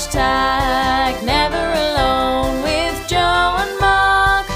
[0.00, 4.46] Hashtag never alone with Joe and Mark.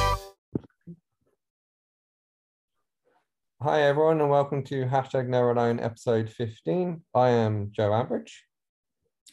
[3.61, 7.03] Hi, everyone, and welcome to Hashtag Never Alone episode 15.
[7.15, 8.31] I am Joe Ambridge.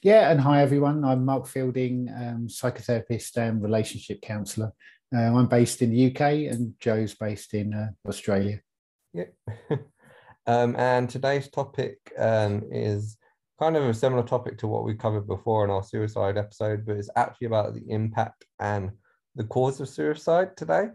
[0.03, 1.05] Yeah, and hi everyone.
[1.05, 4.73] I'm Mark Fielding, um, psychotherapist and relationship counsellor.
[5.15, 8.59] Uh, I'm based in the UK, and Joe's based in uh, Australia.
[9.13, 9.33] Yep.
[10.46, 13.17] um, and today's topic um, is
[13.62, 16.98] kind of a similar topic to what we covered before in our suicide episode, but
[16.98, 18.90] it's actually about the impact and
[19.36, 20.88] the cause of suicide today.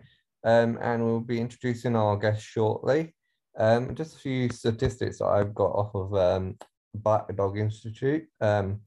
[0.44, 3.14] Um, and we'll be introducing our guest shortly.
[3.56, 6.56] Um, just a few statistics that I've got off of um,
[6.92, 8.26] Bite the Dog Institute.
[8.40, 8.80] Um,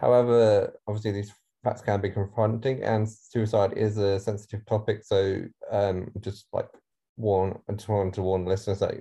[0.00, 1.32] however, obviously these
[1.64, 5.02] facts can be confronting, and suicide is a sensitive topic.
[5.02, 5.42] So,
[5.72, 6.68] um, just like
[7.16, 8.94] warn, I just wanted to warn listeners that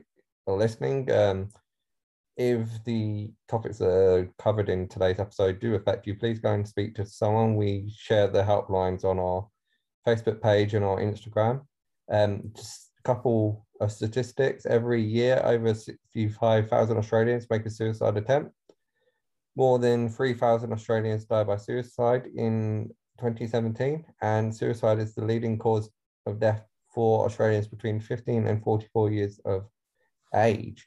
[0.47, 1.11] are listening.
[2.35, 6.67] If the topics that are covered in today's episode do affect you, please go and
[6.67, 7.55] speak to someone.
[7.55, 9.47] We share the helplines on our
[10.07, 11.61] Facebook page and our Instagram.
[12.11, 14.65] Um, just a couple of statistics.
[14.65, 18.51] Every year, over 65,000 Australians make a suicide attempt.
[19.55, 25.91] More than 3,000 Australians die by suicide in 2017, and suicide is the leading cause
[26.25, 29.67] of death for Australians between 15 and 44 years of
[30.35, 30.83] age.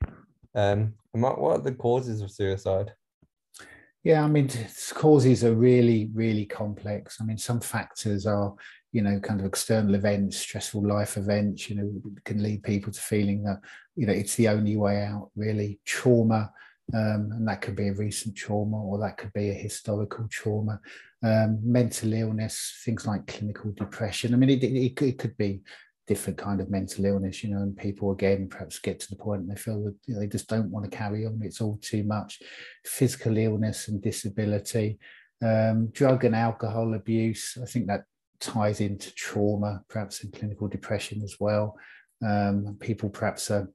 [0.57, 2.93] Um, what are the causes of suicide?
[4.03, 4.49] Yeah, I mean,
[4.95, 7.19] causes are really, really complex.
[7.21, 8.55] I mean, some factors are,
[8.93, 11.93] you know, kind of external events, stressful life events, you know,
[12.25, 13.61] can lead people to feeling that,
[13.97, 15.81] you know, it's the only way out, really.
[15.85, 16.53] Trauma,
[16.95, 20.81] um, and that could be a recent trauma or that could be a historical trauma.
[21.23, 24.33] Um, mental illness, things like clinical depression.
[24.33, 25.63] I mean, it, it, it could be
[26.07, 29.43] different kind of mental illness, you know, and people again perhaps get to the point
[29.43, 31.41] and they feel that you know, they just don't want to carry on.
[31.43, 32.41] It's all too much.
[32.85, 34.99] Physical illness and disability,
[35.43, 37.59] um, drug and alcohol abuse.
[37.61, 38.05] I think that
[38.39, 41.77] ties into trauma, perhaps in clinical depression as well.
[42.25, 43.69] Um, people perhaps are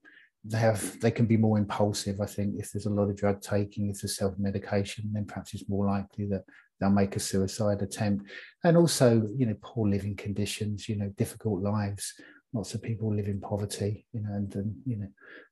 [0.43, 2.19] they have they can be more impulsive.
[2.19, 5.53] I think if there's a lot of drug taking, if there's self medication, then perhaps
[5.53, 6.43] it's more likely that
[6.81, 8.29] they'll make a suicide attempt.
[8.63, 12.13] And also, you know, poor living conditions, you know, difficult lives.
[12.53, 15.07] Lots of people live in poverty, you know, and, and you know,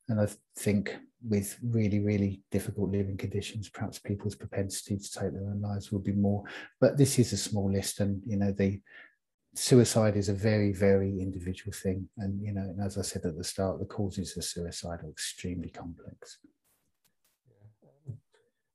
[0.10, 5.44] and I think with really, really difficult living conditions, perhaps people's propensity to take their
[5.44, 6.44] own lives will be more.
[6.82, 8.82] But this is a small list, and you know, the
[9.54, 12.10] suicide is a very, very individual thing.
[12.18, 15.10] And you know, and as I said at the start, the causes of suicide are
[15.10, 16.40] extremely complex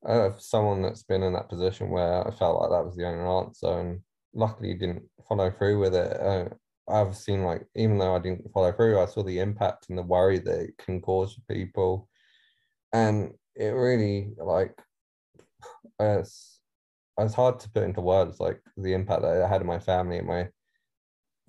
[0.06, 3.24] uh, someone that's been in that position where I felt like that was the only
[3.24, 4.00] answer, and
[4.34, 6.20] luckily didn't follow through with it.
[6.20, 6.48] Uh,
[6.88, 10.02] I've seen like even though I didn't follow through, I saw the impact and the
[10.02, 12.08] worry that it can cause people,
[12.92, 14.76] and it really like
[16.00, 16.60] it's
[17.18, 20.18] it's hard to put into words like the impact that it had on my family
[20.18, 20.48] and my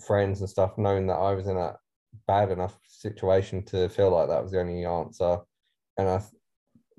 [0.06, 1.76] friends and stuff, knowing that I was in a
[2.28, 5.40] bad enough situation to feel like that was the only answer,
[5.98, 6.22] and I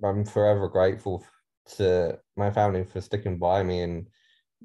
[0.04, 1.24] I'm forever grateful
[1.76, 4.06] to my family for sticking by me and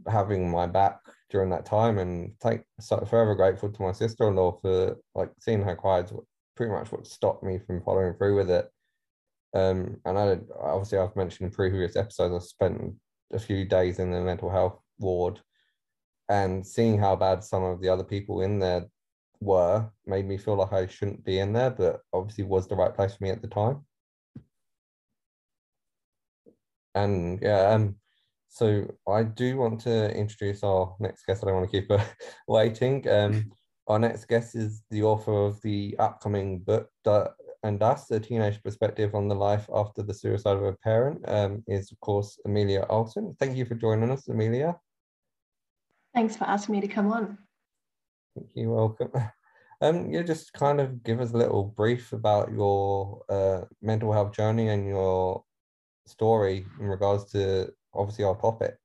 [0.07, 4.97] having my back during that time and thank so forever grateful to my sister-in-law for
[5.15, 6.13] like seeing her cry is
[6.55, 8.69] pretty much what stopped me from following through with it.
[9.53, 12.95] Um and i obviously i've mentioned in previous episodes i spent
[13.33, 15.39] a few days in the mental health ward
[16.29, 18.85] and seeing how bad some of the other people in there
[19.41, 22.93] were made me feel like i shouldn't be in there but obviously was the right
[22.93, 23.83] place for me at the time
[26.95, 27.95] and yeah, um,
[28.47, 31.43] so I do want to introduce our next guest.
[31.43, 32.05] I don't want to keep her
[32.47, 33.07] waiting.
[33.09, 33.51] Um,
[33.87, 38.61] our next guest is the author of the upcoming book, Dirt and Dust, a teenage
[38.63, 42.85] perspective on the life after the suicide of a parent, um, is of course Amelia
[42.89, 43.35] Olson.
[43.39, 44.77] Thank you for joining us, Amelia.
[46.13, 47.37] Thanks for asking me to come on.
[48.35, 48.71] Thank you.
[48.71, 49.11] Welcome.
[49.83, 54.31] Um, you just kind of give us a little brief about your uh, mental health
[54.31, 55.43] journey and your
[56.05, 58.77] story in regards to obviously our topic?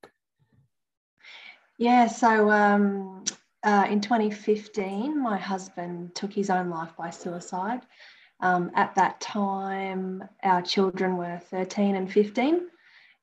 [1.78, 3.24] Yeah, so um,
[3.62, 7.82] uh, in 2015, my husband took his own life by suicide.
[8.40, 12.68] Um, at that time, our children were 13 and 15.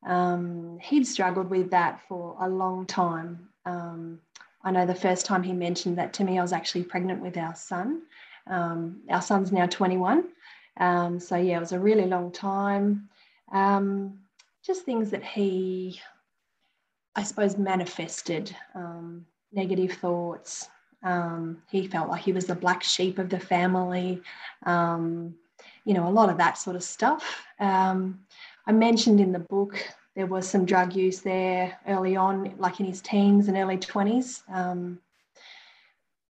[0.06, 3.48] Um, he'd struggled with that for a long time.
[3.66, 4.20] Um,
[4.64, 7.38] I know the first time he mentioned that to me, I was actually pregnant with
[7.38, 8.04] our son.
[8.48, 10.26] Um, our son's now 21.
[10.78, 13.10] Um, so, yeah, it was a really long time.
[13.54, 14.20] Um,
[14.66, 16.02] just things that he,
[17.16, 20.68] I suppose, manifested um, negative thoughts.
[21.04, 24.22] Um, he felt like he was the black sheep of the family,
[24.66, 25.36] um,
[25.86, 27.46] you know, a lot of that sort of stuff.
[27.60, 28.20] Um,
[28.66, 29.78] I mentioned in the book
[30.16, 34.42] there was some drug use there early on, like in his teens and early 20s.
[34.50, 35.00] Um,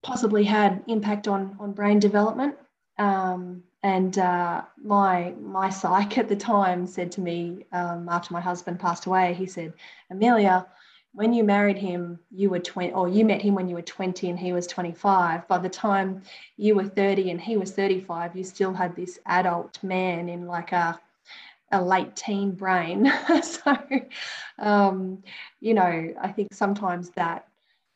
[0.01, 2.56] possibly had impact on, on brain development.
[2.97, 8.41] Um, and uh, my my psych at the time said to me um, after my
[8.41, 9.73] husband passed away, he said,
[10.09, 10.65] Amelia,
[11.13, 14.27] when you married him, you were 20, or you met him when you were 20
[14.27, 15.47] and he was 25.
[15.47, 16.23] By the time
[16.57, 20.71] you were 30 and he was 35, you still had this adult man in like
[20.71, 20.99] a,
[21.71, 23.13] a late teen brain.
[23.43, 23.77] so,
[24.57, 25.21] um,
[25.59, 27.49] you know, I think sometimes that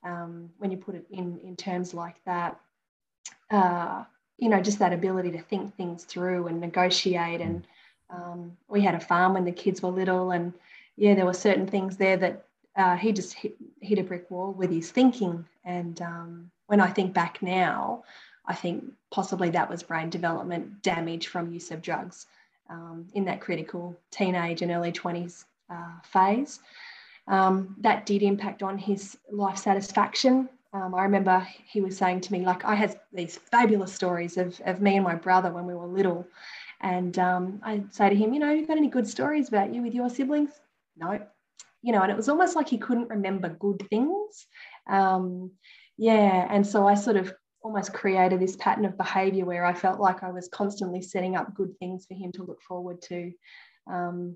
[0.04, 2.60] um, when you put it in, in terms like that,
[3.50, 4.04] uh,
[4.40, 7.42] you know, just that ability to think things through and negotiate.
[7.42, 7.68] And
[8.10, 10.54] um, we had a farm when the kids were little, and
[10.96, 12.46] yeah, there were certain things there that
[12.76, 15.46] uh, he just hit, hit, a brick wall with his thinking.
[15.66, 18.04] And um, when I think back now,
[18.46, 22.26] I think possibly that was brain development damage from use of drugs
[22.70, 26.60] um, in that critical teenage and early 20s uh, phase.
[27.28, 30.50] Um, that did impact on his life satisfaction.
[30.72, 34.60] Um, I remember he was saying to me, like, I had these fabulous stories of,
[34.66, 36.28] of me and my brother when we were little.
[36.82, 39.82] And um, I'd say to him, you know, you got any good stories about you
[39.82, 40.52] with your siblings?
[40.96, 41.20] No,
[41.82, 44.48] you know, and it was almost like he couldn't remember good things.
[44.88, 45.52] Um,
[45.98, 50.00] yeah, and so I sort of almost created this pattern of behavior where I felt
[50.00, 53.32] like I was constantly setting up good things for him to look forward to.
[53.92, 54.36] Um,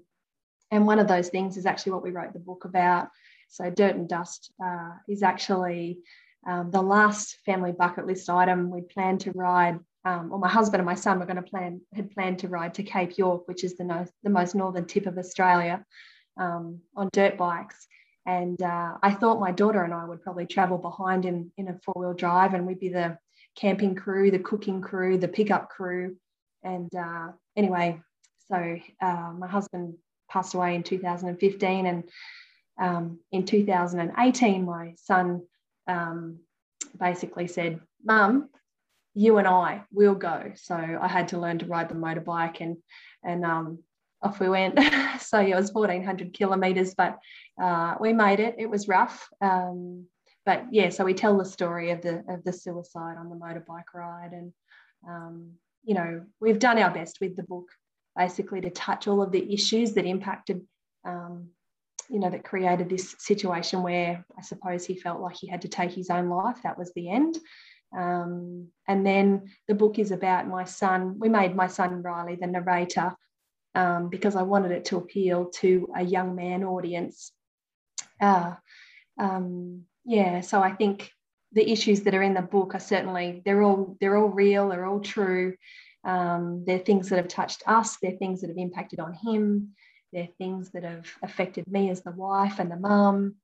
[0.71, 3.09] and one of those things is actually what we wrote the book about.
[3.49, 5.99] So, Dirt and Dust uh, is actually
[6.45, 9.79] um, the last family bucket list item we planned to ride.
[10.05, 12.73] Um, or my husband and my son were going to plan had planned to ride
[12.73, 15.85] to Cape York, which is the, no, the most northern tip of Australia
[16.37, 17.87] um, on dirt bikes.
[18.25, 21.79] And uh, I thought my daughter and I would probably travel behind in, in a
[21.85, 23.17] four wheel drive and we'd be the
[23.55, 26.17] camping crew, the cooking crew, the pickup crew.
[26.63, 27.99] And uh, anyway,
[28.49, 29.95] so uh, my husband
[30.29, 31.85] passed away in 2015.
[31.85, 32.03] And
[32.81, 35.43] um, in 2018, my son
[35.87, 36.39] um,
[36.99, 38.49] basically said, Mum,
[39.13, 40.51] you and I will go.
[40.55, 42.77] So I had to learn to ride the motorbike and
[43.23, 43.79] and um,
[44.21, 44.79] off we went.
[45.19, 47.19] so yeah, it was 1400 kilometers, but
[47.61, 48.55] uh, we made it.
[48.57, 49.29] It was rough.
[49.41, 50.07] Um,
[50.45, 53.93] but yeah, so we tell the story of the of the suicide on the motorbike
[53.93, 54.53] ride, and
[55.07, 55.51] um,
[55.83, 57.69] you know we've done our best with the book,
[58.17, 60.61] basically to touch all of the issues that impacted,
[61.05, 61.49] um,
[62.09, 65.67] you know, that created this situation where I suppose he felt like he had to
[65.67, 66.57] take his own life.
[66.63, 67.37] That was the end.
[67.97, 71.17] Um, and then the book is about my son.
[71.19, 73.15] We made my son Riley the narrator
[73.75, 77.31] um, because I wanted it to appeal to a young man audience.
[78.21, 78.53] Uh,
[79.19, 81.11] um, yeah, so I think
[81.51, 84.85] the issues that are in the book are certainly they're all they're all real, they're
[84.85, 85.55] all true.
[86.03, 87.97] Um, they're things that have touched us.
[88.01, 89.73] They're things that have impacted on him.
[90.13, 93.35] They're things that have affected me as the wife and the mum.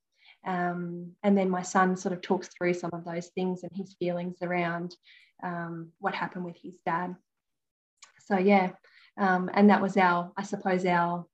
[0.45, 3.93] Um, and then my son sort of talks through some of those things and his
[3.99, 4.95] feelings around
[5.43, 7.15] um, what happened with his dad.
[8.25, 8.71] So yeah,
[9.17, 11.25] um, and that was our, I suppose, our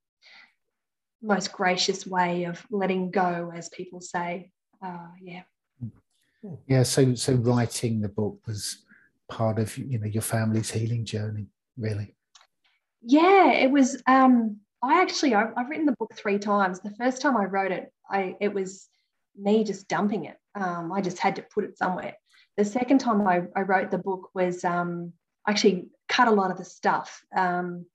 [1.22, 4.52] most gracious way of letting go, as people say.
[4.84, 5.42] Uh, yeah.
[6.68, 6.84] Yeah.
[6.84, 8.84] So, so writing the book was
[9.28, 11.48] part of you know your family's healing journey,
[11.78, 12.16] really.
[13.02, 14.02] Yeah, it was.
[14.08, 16.80] Um, I actually I've, I've written the book three times.
[16.80, 18.88] The first time I wrote it, I it was
[19.36, 20.38] me just dumping it.
[20.54, 22.16] Um, I just had to put it somewhere.
[22.58, 25.12] The second time I, I wrote the book was um,
[25.48, 27.22] actually cut a lot of the stuff.
[27.36, 27.86] Um,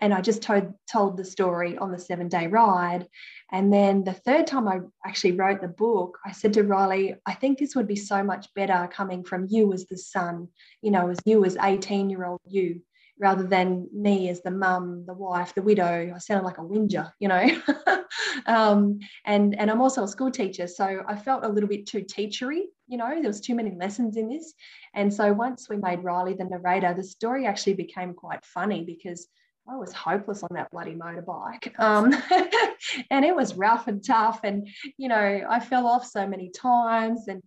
[0.00, 3.06] and I just told, told the story on the seven day ride.
[3.52, 7.34] And then the third time I actually wrote the book, I said to Riley, I
[7.34, 10.48] think this would be so much better coming from you as the son,
[10.82, 12.82] you know, as you as 18 year old you,
[13.22, 16.12] rather than me as the mum, the wife, the widow.
[16.12, 17.62] I sounded like a whinger, you know.
[18.46, 20.66] um, and, and I'm also a school teacher.
[20.66, 24.16] So I felt a little bit too teachery, you know, there was too many lessons
[24.16, 24.52] in this.
[24.92, 29.28] And so once we made Riley the narrator, the story actually became quite funny because
[29.68, 31.78] I was hopeless on that bloody motorbike.
[31.78, 32.12] Um,
[33.10, 34.40] and it was rough and tough.
[34.42, 37.28] And, you know, I fell off so many times.
[37.28, 37.40] And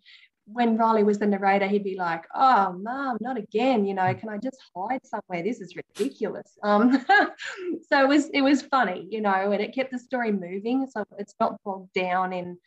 [0.45, 3.85] when Riley was the narrator, he'd be like, oh, mom, not again.
[3.85, 5.43] You know, can I just hide somewhere?
[5.43, 6.57] This is ridiculous.
[6.63, 7.05] Um,
[7.89, 10.87] so it was, it was funny, you know, and it kept the story moving.
[10.89, 12.57] So it's not bogged down in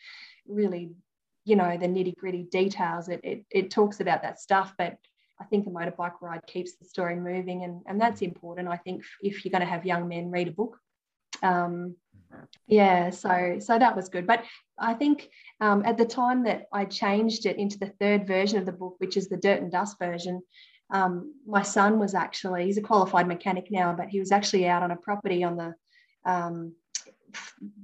[0.47, 0.91] really,
[1.45, 3.09] you know, the nitty gritty details.
[3.09, 4.99] It, it, it talks about that stuff, but
[5.41, 8.69] I think a motorbike ride keeps the story moving, and, and that's important.
[8.69, 10.79] I think if you're going to have young men read a book,
[11.43, 11.97] um,
[12.67, 14.27] yeah, so so that was good.
[14.27, 14.45] But
[14.79, 15.31] I think
[15.61, 18.97] um, at the time that I changed it into the third version of the book,
[18.99, 20.43] which is the dirt and dust version,
[20.91, 24.83] um, my son was actually he's a qualified mechanic now, but he was actually out
[24.83, 25.75] on a property on the
[26.25, 26.75] um,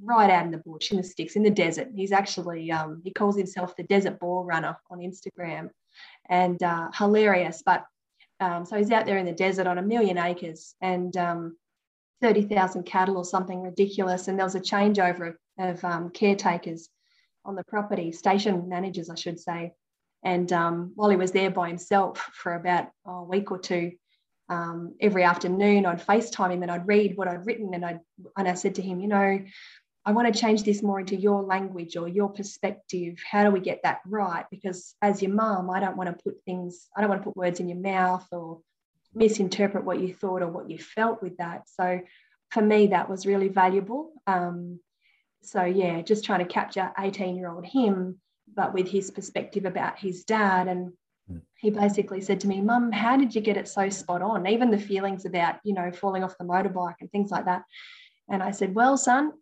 [0.02, 1.88] right out in the bush, in the sticks, in the desert.
[1.94, 5.70] He's actually um, he calls himself the Desert Bull Runner on Instagram,
[6.28, 7.62] and uh, hilarious.
[7.64, 7.84] But
[8.40, 11.16] um, so he's out there in the desert on a million acres and
[12.22, 14.28] um, thirty thousand cattle or something ridiculous.
[14.28, 16.88] And there was a changeover of, of um, caretakers
[17.44, 19.72] on the property, station managers, I should say.
[20.24, 23.92] And um, while he was there by himself for about a week or two,
[24.48, 27.98] um, every afternoon I'd FaceTime him and I'd read what I'd written and I
[28.36, 29.38] and I said to him, you know,
[30.06, 33.16] I want to change this more into your language or your perspective.
[33.30, 34.44] How do we get that right?
[34.50, 37.36] Because as your mum, I don't want to put things, I don't want to put
[37.36, 38.60] words in your mouth or
[39.14, 41.68] misinterpret what you thought or what you felt with that.
[41.68, 42.00] So
[42.50, 44.12] for me, that was really valuable.
[44.26, 44.80] Um,
[45.42, 48.20] so yeah, just trying to capture 18 year old him,
[48.54, 50.92] but with his perspective about his dad and
[51.28, 51.38] Hmm.
[51.56, 54.46] he basically said to me, Mum, how did you get it so spot on?
[54.46, 57.62] Even the feelings about, you know, falling off the motorbike and things like that.
[58.28, 59.32] And I said, Well, son,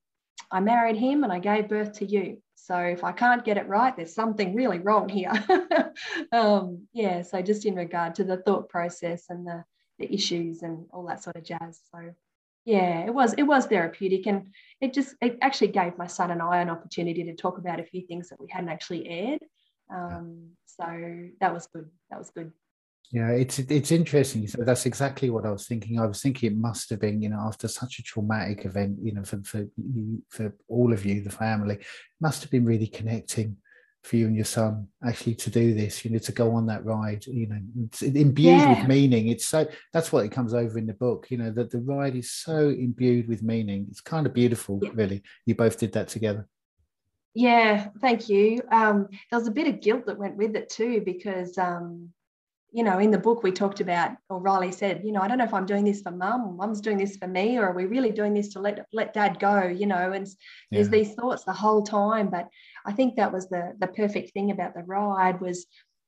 [0.50, 2.41] I married him and I gave birth to you.
[2.64, 5.32] So if I can't get it right, there's something really wrong here.
[6.32, 7.22] um, yeah.
[7.22, 9.64] So just in regard to the thought process and the,
[9.98, 11.80] the issues and all that sort of jazz.
[11.92, 12.14] So
[12.64, 16.40] yeah, it was it was therapeutic and it just it actually gave my son and
[16.40, 19.42] I an opportunity to talk about a few things that we hadn't actually aired.
[19.92, 20.84] Um, so
[21.40, 21.90] that was good.
[22.10, 22.52] That was good.
[23.12, 24.48] Yeah, it's it's interesting.
[24.48, 26.00] So that's exactly what I was thinking.
[26.00, 29.12] I was thinking it must have been, you know, after such a traumatic event, you
[29.12, 31.78] know, for for you, for all of you, the family,
[32.22, 33.58] must have been really connecting
[34.02, 36.06] for you and your son actually to do this.
[36.06, 37.26] You know, to go on that ride.
[37.26, 38.78] You know, it's imbued yeah.
[38.78, 39.28] with meaning.
[39.28, 41.30] It's so that's what it comes over in the book.
[41.30, 43.88] You know, that the ride is so imbued with meaning.
[43.90, 44.88] It's kind of beautiful, yeah.
[44.94, 45.22] really.
[45.44, 46.48] You both did that together.
[47.34, 48.62] Yeah, thank you.
[48.70, 52.10] Um, there was a bit of guilt that went with it too, because, um,
[52.72, 55.38] you know, in the book we talked about, or Riley said, you know, I don't
[55.38, 57.84] know if I'm doing this for mum, mum's doing this for me, or are we
[57.84, 59.64] really doing this to let let dad go?
[59.64, 60.32] You know, and yeah.
[60.78, 62.30] there's these thoughts the whole time.
[62.30, 62.48] But
[62.86, 65.66] I think that was the the perfect thing about the ride was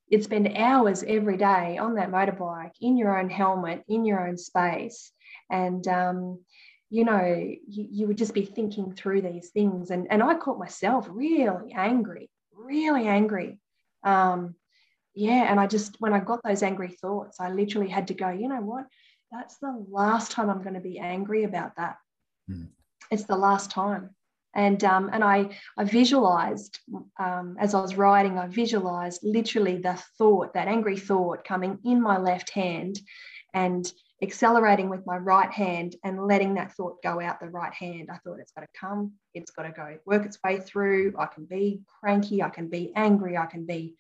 [0.08, 4.38] you'd spend hours every day on that motorbike in your own helmet, in your own
[4.38, 5.12] space,
[5.50, 6.38] and um,
[6.94, 9.90] you know, you, you would just be thinking through these things.
[9.90, 13.58] And, and I caught myself really angry, really angry.
[14.04, 14.54] Um,
[15.14, 15.50] yeah.
[15.50, 18.48] And I just, when I got those angry thoughts, I literally had to go, you
[18.48, 18.86] know what?
[19.30, 21.96] That's the last time I'm going to be angry about that.
[22.50, 22.68] Mm.
[23.10, 24.10] It's the last time.
[24.54, 26.78] And, um, and I, I visualized
[27.18, 32.00] um, as I was writing, I visualized literally the thought, that angry thought coming in
[32.00, 33.00] my left hand
[33.52, 33.90] and
[34.22, 38.10] accelerating with my right hand and letting that thought go out the right hand.
[38.12, 41.14] I thought it's got to come, it's got to go, work its way through.
[41.18, 43.94] I can be cranky, I can be angry, I can be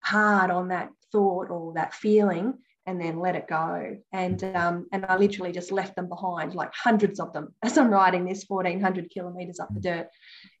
[0.00, 2.54] hard on that thought or that feeling
[2.88, 3.98] and then let it go.
[4.12, 7.90] And um, and I literally just left them behind, like hundreds of them, as I'm
[7.90, 10.08] riding this 1400 kilometers up the dirt.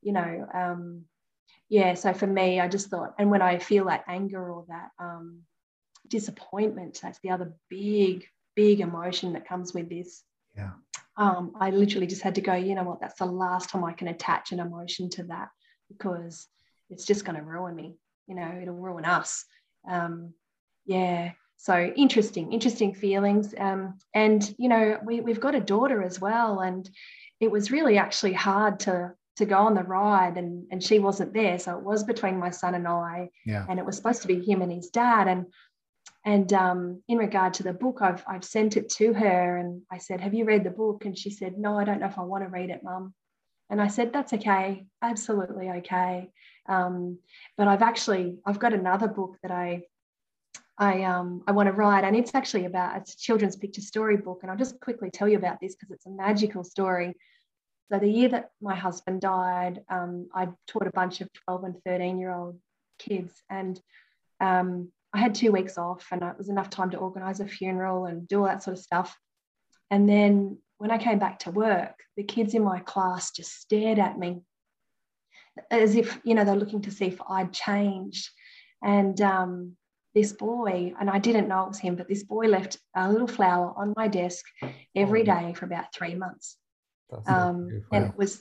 [0.02, 1.04] You know, um,
[1.70, 1.94] yeah.
[1.94, 5.40] So for me, I just thought, and when I feel that anger or that um,
[6.06, 10.22] disappointment, that's the other big big emotion that comes with this.
[10.54, 10.72] Yeah.
[11.16, 13.92] Um, I literally just had to go, you know what, that's the last time I
[13.92, 15.48] can attach an emotion to that
[15.88, 16.46] because
[16.90, 17.96] it's just going to ruin me.
[18.28, 19.44] You know, it'll ruin us.
[19.88, 20.34] Um,
[20.86, 21.32] yeah.
[21.56, 23.54] So interesting, interesting feelings.
[23.58, 26.60] Um, and, you know, we, we've got a daughter as well.
[26.60, 26.88] And
[27.40, 31.32] it was really actually hard to to go on the ride and and she wasn't
[31.32, 33.64] there so it was between my son and I yeah.
[33.68, 35.46] and it was supposed to be him and his dad and
[36.24, 39.98] and um, in regard to the book, I've, I've sent it to her and I
[39.98, 41.04] said, Have you read the book?
[41.04, 43.14] And she said, No, I don't know if I want to read it, mum.
[43.70, 46.30] And I said, That's okay, absolutely okay.
[46.68, 47.18] Um,
[47.56, 49.82] but I've actually I've got another book that I
[50.76, 54.16] I um I want to write, and it's actually about it's a children's picture story
[54.16, 54.40] book.
[54.42, 57.14] And I'll just quickly tell you about this because it's a magical story.
[57.90, 61.74] So the year that my husband died, um, I taught a bunch of 12 and
[61.84, 62.60] 13 year old
[62.98, 63.80] kids, and
[64.40, 68.06] um, I had two weeks off and it was enough time to organize a funeral
[68.06, 69.16] and do all that sort of stuff.
[69.90, 73.98] And then when I came back to work, the kids in my class just stared
[73.98, 74.40] at me
[75.70, 78.30] as if, you know, they're looking to see if I'd changed.
[78.82, 79.76] And um,
[80.14, 83.26] this boy, and I didn't know it was him, but this boy left a little
[83.26, 84.44] flower on my desk
[84.94, 85.24] every oh.
[85.54, 86.56] for about three months.
[87.26, 88.40] Um, and it was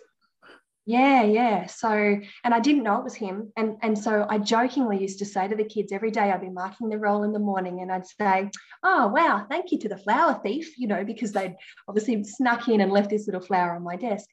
[0.87, 1.65] yeah, yeah.
[1.65, 3.51] So, and I didn't know it was him.
[3.57, 6.49] And, and so I jokingly used to say to the kids every day, I'd be
[6.49, 8.49] marking the roll in the morning and I'd say,
[8.83, 11.57] Oh, wow, thank you to the flower thief, you know, because they'd
[11.89, 14.29] obviously snuck in and left this little flower on my desk.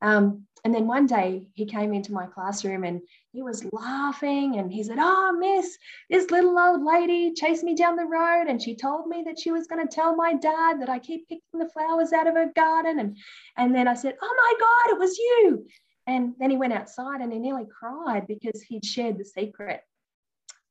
[0.00, 3.02] Um, and then one day he came into my classroom and
[3.32, 5.76] he was laughing and he said, Oh, miss,
[6.08, 9.52] this little old lady chased me down the road and she told me that she
[9.52, 12.50] was going to tell my dad that I keep picking the flowers out of her
[12.56, 13.00] garden.
[13.00, 13.18] And,
[13.58, 15.66] and then I said, Oh my God, it was you.
[16.10, 19.80] And then he went outside and he nearly cried because he'd shared the secret.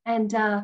[0.04, 0.62] And, uh,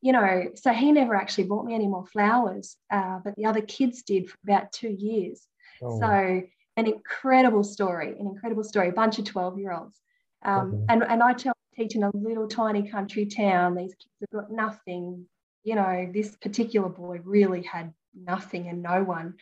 [0.00, 3.60] you know, so he never actually bought me any more flowers, uh, but the other
[3.60, 5.46] kids did for about two years.
[5.82, 6.00] Oh.
[6.00, 6.42] So,
[6.76, 10.00] an incredible story, an incredible story, a bunch of 12 year olds.
[10.44, 10.84] Um, okay.
[10.88, 13.76] and, and I tell, teach in a little tiny country town.
[13.76, 15.26] These kids have got nothing.
[15.64, 19.34] You know, this particular boy really had nothing and no one.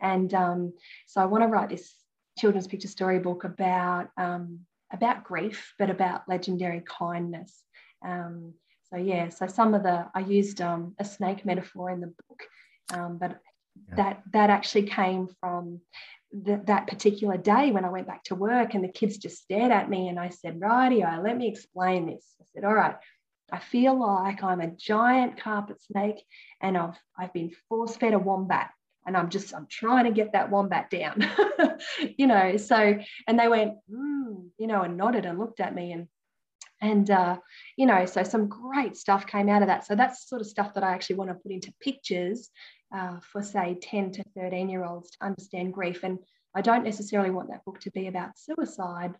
[0.00, 0.72] And um,
[1.06, 1.92] so I want to write this
[2.40, 4.60] children's picture storybook about um,
[4.92, 7.62] about grief, but about legendary kindness.
[8.04, 8.54] Um,
[8.90, 12.42] so yeah, so some of the I used um, a snake metaphor in the book,
[12.92, 13.38] um, but
[13.88, 13.96] yeah.
[13.96, 15.80] that that actually came from
[16.32, 19.70] the, that particular day when I went back to work, and the kids just stared
[19.70, 22.96] at me, and I said, "Rightio, let me explain this." I said, "All right."
[23.52, 26.22] I feel like I'm a giant carpet snake
[26.60, 28.70] and I've I've been force fed a wombat
[29.06, 31.28] and I'm just I'm trying to get that wombat down,
[32.16, 32.56] you know.
[32.56, 36.08] So and they went, mm, you know, and nodded and looked at me and
[36.80, 37.36] and uh,
[37.76, 39.86] you know, so some great stuff came out of that.
[39.86, 42.50] So that's sort of stuff that I actually want to put into pictures
[42.94, 46.02] uh, for say 10 to 13 year olds to understand grief.
[46.04, 46.18] And
[46.54, 49.14] I don't necessarily want that book to be about suicide,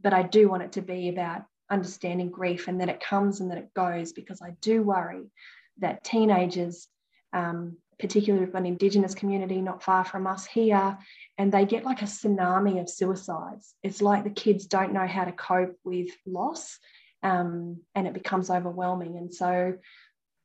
[0.00, 3.50] but I do want it to be about understanding grief and that it comes and
[3.50, 5.30] that it goes because I do worry
[5.78, 6.88] that teenagers
[7.32, 10.98] um, particularly we've an Indigenous community not far from us here,
[11.38, 13.74] and they get like a tsunami of suicides.
[13.82, 16.78] It's like the kids don't know how to cope with loss,
[17.22, 19.16] um, and it becomes overwhelming.
[19.16, 19.74] And so,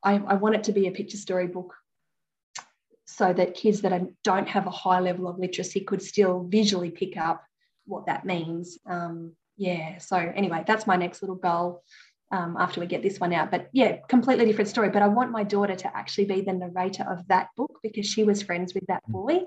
[0.04, 1.74] I, I, want it to be a picture story book
[3.06, 7.18] so that kids that don't have a high level of literacy could still visually pick
[7.18, 7.44] up
[7.86, 8.78] what that means.
[8.86, 9.98] Um, yeah.
[10.00, 11.84] So anyway, that's my next little goal
[12.32, 13.52] um, after we get this one out.
[13.52, 14.90] But yeah, completely different story.
[14.90, 18.24] But I want my daughter to actually be the narrator of that book because she
[18.24, 19.42] was friends with that boy.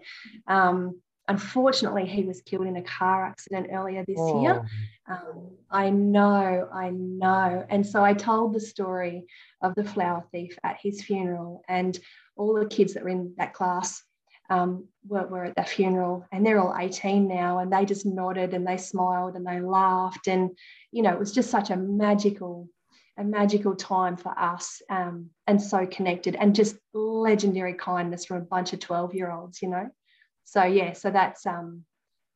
[0.46, 4.42] Um, unfortunately, he was killed in a car accident earlier this oh.
[4.42, 4.68] year.
[5.08, 7.66] Um, I know, I know.
[7.68, 9.26] And so I told the story
[9.62, 11.98] of the flower thief at his funeral, and
[12.36, 14.02] all the kids that were in that class
[14.50, 18.54] um, were, were at that funeral and they're all 18 now and they just nodded
[18.54, 20.50] and they smiled and they laughed and
[20.90, 22.68] you know it was just such a magical
[23.18, 28.46] a magical time for us um, and so connected and just legendary kindness from a
[28.46, 29.88] bunch of 12 year olds you know?
[30.44, 31.84] So yeah so that's um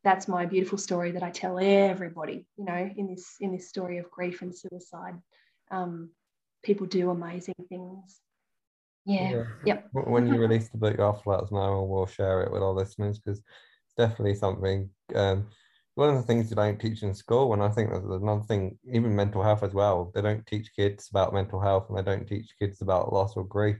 [0.05, 3.99] that's my beautiful story that i tell everybody you know in this in this story
[3.99, 5.15] of grief and suicide.
[5.71, 6.11] Um,
[6.63, 8.21] people do amazing things
[9.05, 9.31] yeah.
[9.31, 9.45] yeah.
[9.65, 9.89] Yep.
[9.93, 12.73] When you release the book, after let us know, and we'll share it with our
[12.73, 14.91] listeners because it's definitely something.
[15.15, 15.49] Um,
[15.95, 18.79] one of the things you don't teach in school, and I think there's another thing,
[18.91, 20.11] even mental health as well.
[20.15, 23.45] They don't teach kids about mental health, and they don't teach kids about loss or
[23.45, 23.77] grief.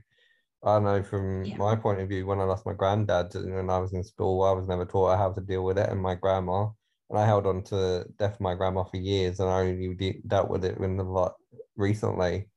[0.63, 1.57] I know from yeah.
[1.57, 4.51] my point of view, when I lost my granddad when I was in school, I
[4.51, 6.67] was never taught how to deal with it, and my grandma,
[7.09, 10.21] and I held on to death of my grandma for years, and I only de-
[10.27, 11.33] dealt with it in a lot
[11.75, 12.49] recently.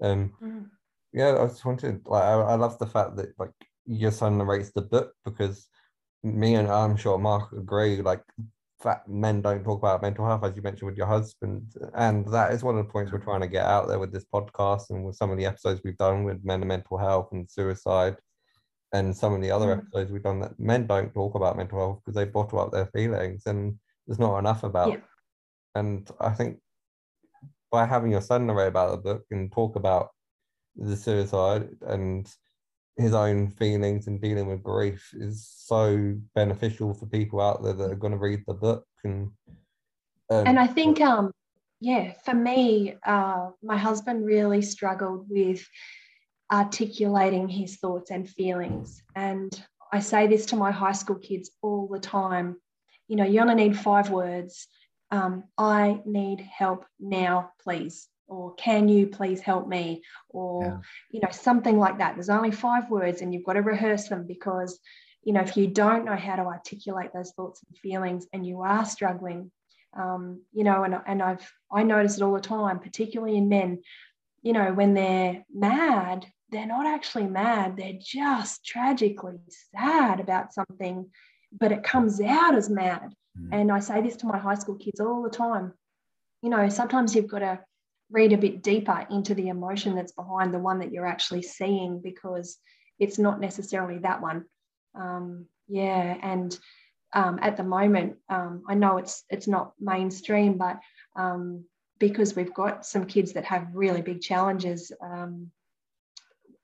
[0.00, 0.66] Um, mm
[1.14, 3.52] yeah, I just wanted like I, I love the fact that like
[3.86, 5.68] your son narrates the book because
[6.24, 8.22] me and I'm sure Mark agree like
[8.82, 12.52] that men don't talk about mental health as you mentioned with your husband and that
[12.52, 15.04] is one of the points we're trying to get out there with this podcast and
[15.04, 18.16] with some of the episodes we've done with men and mental health and suicide
[18.92, 19.78] and some of the other mm.
[19.78, 22.86] episodes we've done that men don't talk about mental health because they bottle up their
[22.86, 24.96] feelings and there's not enough about yeah.
[25.76, 26.58] and I think
[27.70, 30.10] by having your son narrate about the book and talk about
[30.76, 32.32] the suicide and
[32.96, 37.90] his own feelings and dealing with grief is so beneficial for people out there that
[37.90, 39.30] are going to read the book and
[40.30, 41.30] um, and I think um
[41.80, 45.66] yeah for me uh, my husband really struggled with
[46.52, 49.02] articulating his thoughts and feelings.
[49.16, 49.50] And
[49.92, 52.56] I say this to my high school kids all the time
[53.08, 54.68] you know you only need five words.
[55.10, 60.02] Um, I need help now please or can you please help me?
[60.28, 60.78] Or yeah.
[61.10, 62.14] you know something like that.
[62.14, 64.78] There's only five words and you've got to rehearse them because
[65.24, 68.60] you know if you don't know how to articulate those thoughts and feelings and you
[68.60, 69.50] are struggling
[69.98, 73.80] um, you know and, and i've i notice it all the time particularly in men
[74.42, 77.76] you know when they're mad they're not actually mad.
[77.76, 79.40] They're just tragically
[79.74, 81.10] sad about something
[81.58, 83.14] but it comes out as mad.
[83.36, 83.48] Mm.
[83.52, 85.72] and i say this to my high school kids all the time.
[86.42, 87.58] You know sometimes you've got to
[88.14, 92.00] read a bit deeper into the emotion that's behind the one that you're actually seeing
[92.00, 92.58] because
[93.00, 94.44] it's not necessarily that one.
[94.94, 96.56] Um, yeah, and
[97.12, 100.78] um, at the moment, um, I know it's it's not mainstream, but
[101.16, 101.64] um,
[101.98, 105.50] because we've got some kids that have really big challenges, um,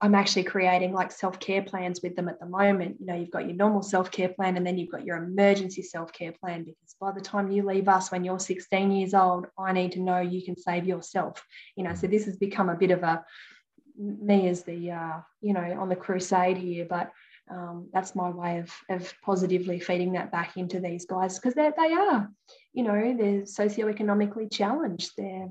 [0.03, 2.97] I'm actually creating like self care plans with them at the moment.
[3.01, 5.83] You know, you've got your normal self care plan, and then you've got your emergency
[5.83, 9.47] self care plan because by the time you leave us when you're 16 years old,
[9.59, 11.45] I need to know you can save yourself.
[11.77, 13.25] You know, so this has become a bit of a
[13.99, 17.11] me as the uh, you know on the crusade here, but
[17.51, 21.71] um, that's my way of, of positively feeding that back into these guys because they
[21.77, 22.31] they are,
[22.73, 25.13] you know, they're socioeconomically challenged.
[25.19, 25.49] They're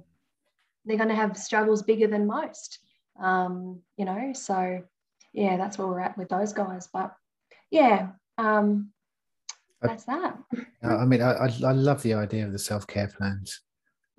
[0.86, 2.80] they're going to have struggles bigger than most,
[3.22, 4.34] um, you know.
[4.34, 4.84] So
[5.34, 6.88] yeah, that's where we're at with those guys.
[6.92, 7.14] But
[7.72, 8.92] yeah, um,
[9.82, 10.38] that's that.
[10.84, 13.62] I mean, I, I love the idea of the self care plans.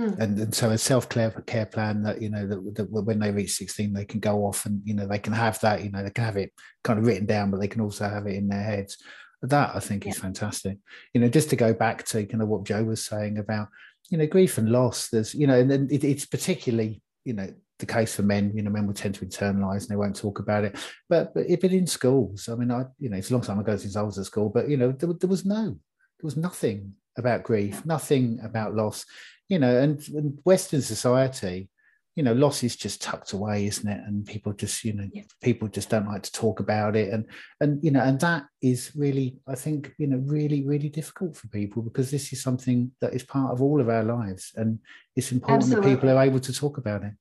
[0.01, 0.19] Mm.
[0.19, 3.31] And, and so a self care care plan that you know that, that when they
[3.31, 6.03] reach 16 they can go off and you know they can have that you know
[6.03, 8.49] they can have it kind of written down but they can also have it in
[8.49, 8.97] their heads
[9.43, 10.79] that i think is fantastic
[11.13, 13.69] you know just to go back to kind of what joe was saying about
[14.09, 17.53] you know grief and loss there's you know and then it, it's particularly you know
[17.81, 20.38] the case for men you know men will tend to internalize and they won't talk
[20.38, 20.77] about it
[21.09, 23.59] but but if it in schools i mean i you know it's a long time
[23.59, 26.37] ago since i was at school but you know there, there was no there was
[26.37, 29.05] nothing about grief nothing about loss
[29.51, 31.69] you know, and, and Western society,
[32.14, 34.01] you know, loss is just tucked away, isn't it?
[34.07, 35.25] And people just, you know, Yeah.
[35.43, 37.27] people just don't like to talk about it, and
[37.61, 41.49] and you know, and that is really, I think, you know, really, really difficult for
[41.49, 44.79] people because this is something that is part of all of our lives, and
[45.16, 47.12] it's important that people are able to talk about it.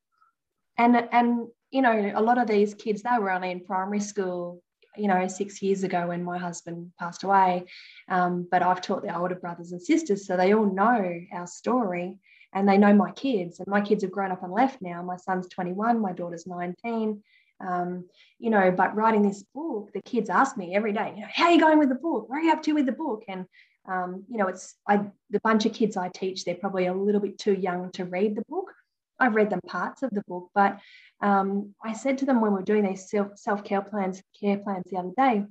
[0.80, 4.64] And and you know a lot of these kids they were only in primary school
[4.98, 7.66] you know six years ago when my husband passed away.
[8.08, 12.18] Um, but i've taught their older brothers and sisters so they all know our story
[12.52, 13.60] and they know my kids.
[13.60, 15.04] And my kids have grown up and left now.
[15.04, 17.22] My son's 21 my daughter's 19
[17.62, 18.06] um,
[18.40, 21.46] you know but writing this book the kids ask me every day you know, how
[21.46, 22.30] are you going with the book?
[22.30, 23.24] Where are you up to with the book?
[23.28, 23.46] And
[23.88, 24.98] um, you know it's i
[25.30, 28.36] the bunch of kids i teach they're probably a little bit too young to read
[28.36, 28.72] the book
[29.20, 30.80] i've read them parts of the book but
[31.22, 34.58] um, I said to them when we were doing these self self care plans, care
[34.58, 35.46] plans the other day,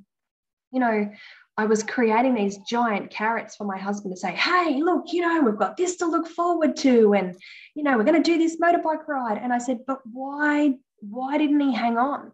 [0.72, 1.10] you know,
[1.56, 5.42] I was creating these giant carrots for my husband to say, hey, look, you know,
[5.42, 7.36] we've got this to look forward to, and
[7.74, 9.38] you know, we're going to do this motorbike ride.
[9.38, 12.32] And I said, but why, why didn't he hang on?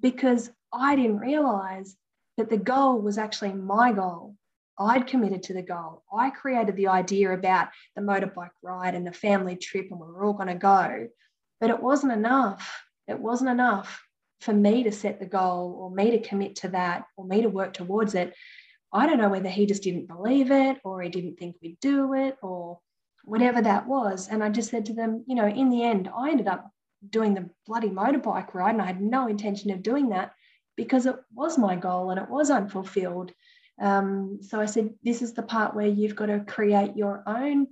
[0.00, 1.96] Because I didn't realize
[2.36, 4.36] that the goal was actually my goal.
[4.78, 6.02] I'd committed to the goal.
[6.12, 10.24] I created the idea about the motorbike ride and the family trip, and we were
[10.24, 11.08] all going to go.
[11.60, 12.84] But it wasn't enough.
[13.08, 14.02] It wasn't enough
[14.40, 17.48] for me to set the goal or me to commit to that or me to
[17.48, 18.34] work towards it.
[18.92, 22.14] I don't know whether he just didn't believe it or he didn't think we'd do
[22.14, 22.78] it or
[23.24, 24.28] whatever that was.
[24.28, 26.70] And I just said to them, you know, in the end, I ended up
[27.08, 30.32] doing the bloody motorbike ride and I had no intention of doing that
[30.76, 33.32] because it was my goal and it was unfulfilled.
[33.80, 37.66] Um, so I said, this is the part where you've got to create your own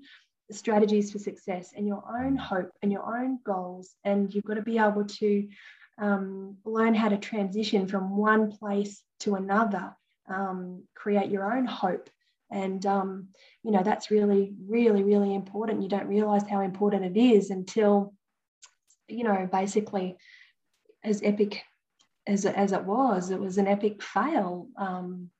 [0.50, 3.94] strategies for success and your own hope and your own goals.
[4.04, 5.48] And you've got to be able to
[5.98, 9.96] um, learn how to transition from one place to another,
[10.28, 12.10] um, create your own hope.
[12.50, 13.28] And, um,
[13.62, 15.82] you know, that's really, really, really important.
[15.82, 18.14] You don't realize how important it is until,
[19.08, 20.16] you know, basically
[21.02, 21.62] as epic
[22.26, 24.68] as, as it was, it was an epic fail.
[24.76, 25.30] Um,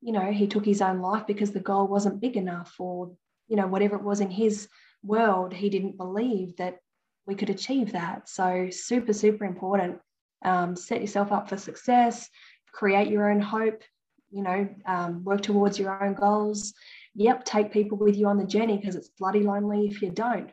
[0.00, 3.12] you know, he took his own life because the goal wasn't big enough or
[3.50, 4.68] you know, whatever it was in his
[5.02, 6.78] world, he didn't believe that
[7.26, 8.28] we could achieve that.
[8.28, 9.98] So, super, super important.
[10.42, 12.28] Um, set yourself up for success,
[12.72, 13.82] create your own hope,
[14.30, 16.72] you know, um, work towards your own goals.
[17.16, 20.50] Yep, take people with you on the journey because it's bloody lonely if you don't.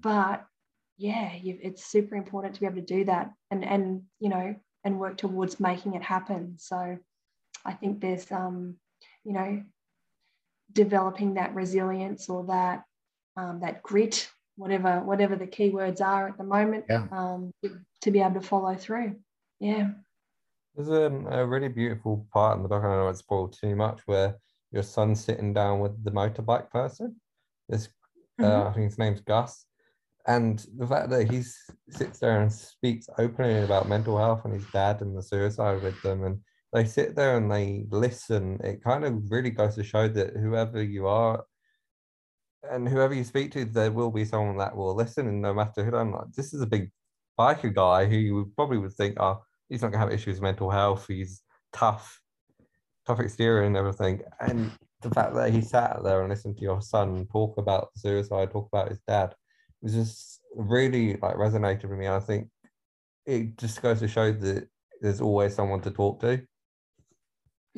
[0.00, 0.44] But
[0.96, 4.98] yeah, it's super important to be able to do that and, and, you know, and
[4.98, 6.54] work towards making it happen.
[6.58, 6.96] So,
[7.66, 8.76] I think there's, um,
[9.28, 9.62] you know,
[10.72, 12.84] developing that resilience or that
[13.36, 17.06] um, that grit, whatever whatever the keywords are at the moment, Yeah.
[17.12, 17.52] um,
[18.00, 19.16] to be able to follow through.
[19.60, 19.90] Yeah,
[20.74, 23.76] There's um, a really beautiful part in the book, I don't know it's spoiled too
[23.76, 24.38] much, where
[24.72, 27.20] your son's sitting down with the motorbike person.
[27.68, 27.88] This,
[28.40, 28.66] uh, Mhm.
[28.68, 29.66] I think his name's Gus.
[30.26, 31.42] And the fact that he
[31.90, 36.00] sits there and speaks openly about mental health and his dad and the suicide with
[36.02, 36.40] them, and
[36.72, 40.82] they sit there and they listen, it kind of really goes to show that whoever
[40.82, 41.44] you are
[42.70, 45.84] and whoever you speak to, there will be someone that will listen, and no matter
[45.84, 45.96] who.
[45.96, 46.90] I'm like, this is a big
[47.38, 50.70] biker guy who you probably would think, oh, he's not gonna have issues with mental
[50.70, 51.06] health.
[51.08, 52.20] He's tough,
[53.06, 54.22] tough exterior and everything.
[54.40, 58.50] And the fact that he sat there and listened to your son talk about suicide,
[58.50, 59.34] talk about his dad,
[59.80, 62.08] was just really like resonated with me.
[62.08, 62.48] I think
[63.24, 64.68] it just goes to show that
[65.00, 66.42] there's always someone to talk to.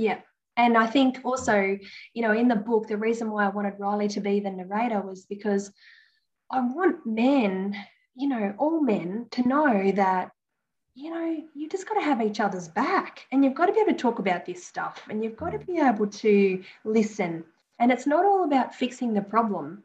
[0.00, 0.20] Yeah,
[0.56, 1.78] and I think also,
[2.14, 5.00] you know, in the book, the reason why I wanted Riley to be the narrator
[5.00, 5.72] was because
[6.50, 7.76] I want men,
[8.14, 10.32] you know, all men to know that,
[10.94, 13.80] you know, you just got to have each other's back and you've got to be
[13.80, 17.44] able to talk about this stuff and you've got to be able to listen.
[17.78, 19.84] And it's not all about fixing the problem.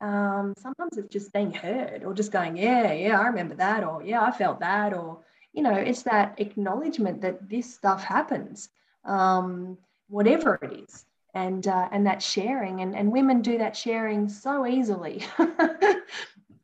[0.00, 4.02] Um, sometimes it's just being heard or just going, yeah, yeah, I remember that, or
[4.02, 5.20] yeah, I felt that, or,
[5.52, 8.68] you know, it's that acknowledgement that this stuff happens.
[9.06, 11.04] Um, whatever it is.
[11.34, 15.24] And uh, and that sharing and, and women do that sharing so easily.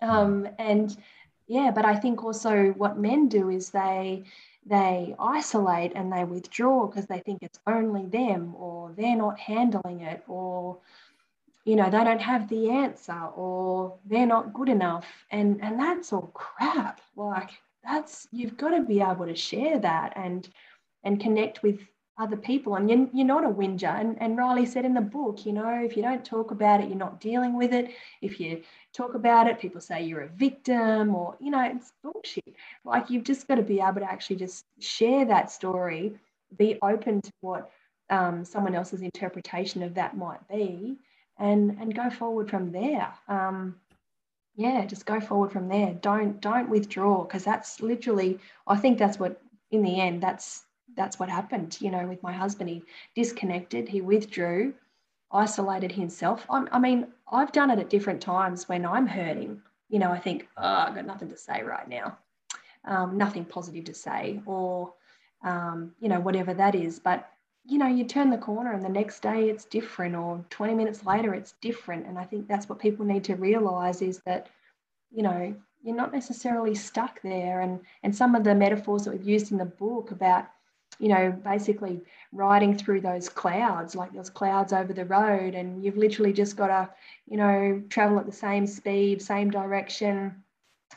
[0.00, 0.96] Um, and
[1.46, 4.24] yeah but i think also what men do is they
[4.66, 10.00] they isolate and they withdraw because they think it's only them or they're not handling
[10.00, 10.78] it or
[11.64, 15.06] you know they don't have the answer or they're not good enough.
[15.30, 17.00] And and that's all crap.
[17.16, 17.50] Like
[17.84, 20.48] that's you've got to be able to share that and
[21.04, 21.80] and connect with
[22.18, 22.76] other people.
[22.76, 23.88] And you're, you're not a whinger.
[23.88, 26.88] And, and riley said in the book you know if you don't talk about it
[26.88, 27.90] you're not dealing with it.
[28.20, 32.54] If you talk about it people say you're a victim or you know it's bullshit.
[32.84, 36.14] Like you've just got to be able to actually just share that story
[36.58, 37.70] be open to what
[38.10, 40.98] um, someone else's interpretation of that might be
[41.38, 43.12] and and go forward from there.
[43.28, 43.76] Um,
[44.54, 45.94] yeah just go forward from there.
[45.94, 50.64] Don't don't withdraw because that's literally i think that's what in the end that's
[50.96, 52.70] that's what happened, you know, with my husband.
[52.70, 52.82] He
[53.14, 54.74] disconnected, he withdrew,
[55.32, 56.46] isolated himself.
[56.50, 59.60] I'm, i mean, I've done it at different times when I'm hurting.
[59.88, 62.18] You know, I think, oh, I've got nothing to say right now,
[62.84, 64.92] um, nothing positive to say, or,
[65.44, 66.98] um, you know, whatever that is.
[66.98, 67.28] But,
[67.64, 71.04] you know, you turn the corner and the next day it's different, or 20 minutes
[71.04, 72.06] later it's different.
[72.06, 74.48] And I think that's what people need to realize is that,
[75.10, 77.60] you know, you're not necessarily stuck there.
[77.60, 80.46] And, and some of the metaphors that we've used in the book about,
[80.98, 82.00] you know, basically
[82.32, 86.68] riding through those clouds, like those clouds over the road, and you've literally just got
[86.68, 86.88] to,
[87.28, 90.34] you know, travel at the same speed, same direction,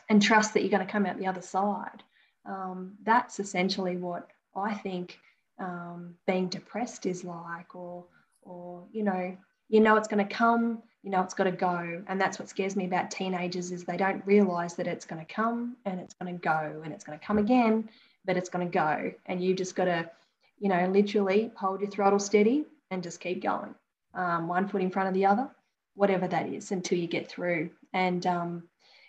[0.08, 2.02] and trust that you're going to come out the other side.
[2.44, 5.18] Um, that's essentially what I think
[5.58, 8.04] um, being depressed is like, or,
[8.42, 9.36] or you know,
[9.68, 12.48] you know it's going to come, you know it's got to go, and that's what
[12.48, 16.14] scares me about teenagers is they don't realise that it's going to come and it's
[16.14, 17.88] going to go and it's going to come again
[18.26, 19.12] but it's going to go.
[19.26, 20.10] And you've just got to,
[20.58, 23.74] you know, literally hold your throttle steady and just keep going.
[24.14, 25.48] Um, one foot in front of the other,
[25.94, 27.70] whatever that is, until you get through.
[27.92, 28.64] And, um,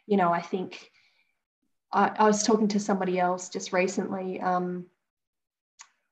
[0.05, 0.91] you know, I think
[1.91, 4.85] I, I, was talking to somebody else just recently, um,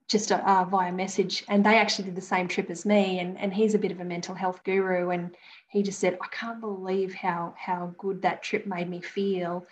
[0.08, 3.20] just uh, via message, and they actually did the same trip as me.
[3.20, 5.10] And, and he's a bit of a mental health guru.
[5.10, 5.36] And
[5.68, 9.66] he just said, I can't believe how, how good that trip made me feel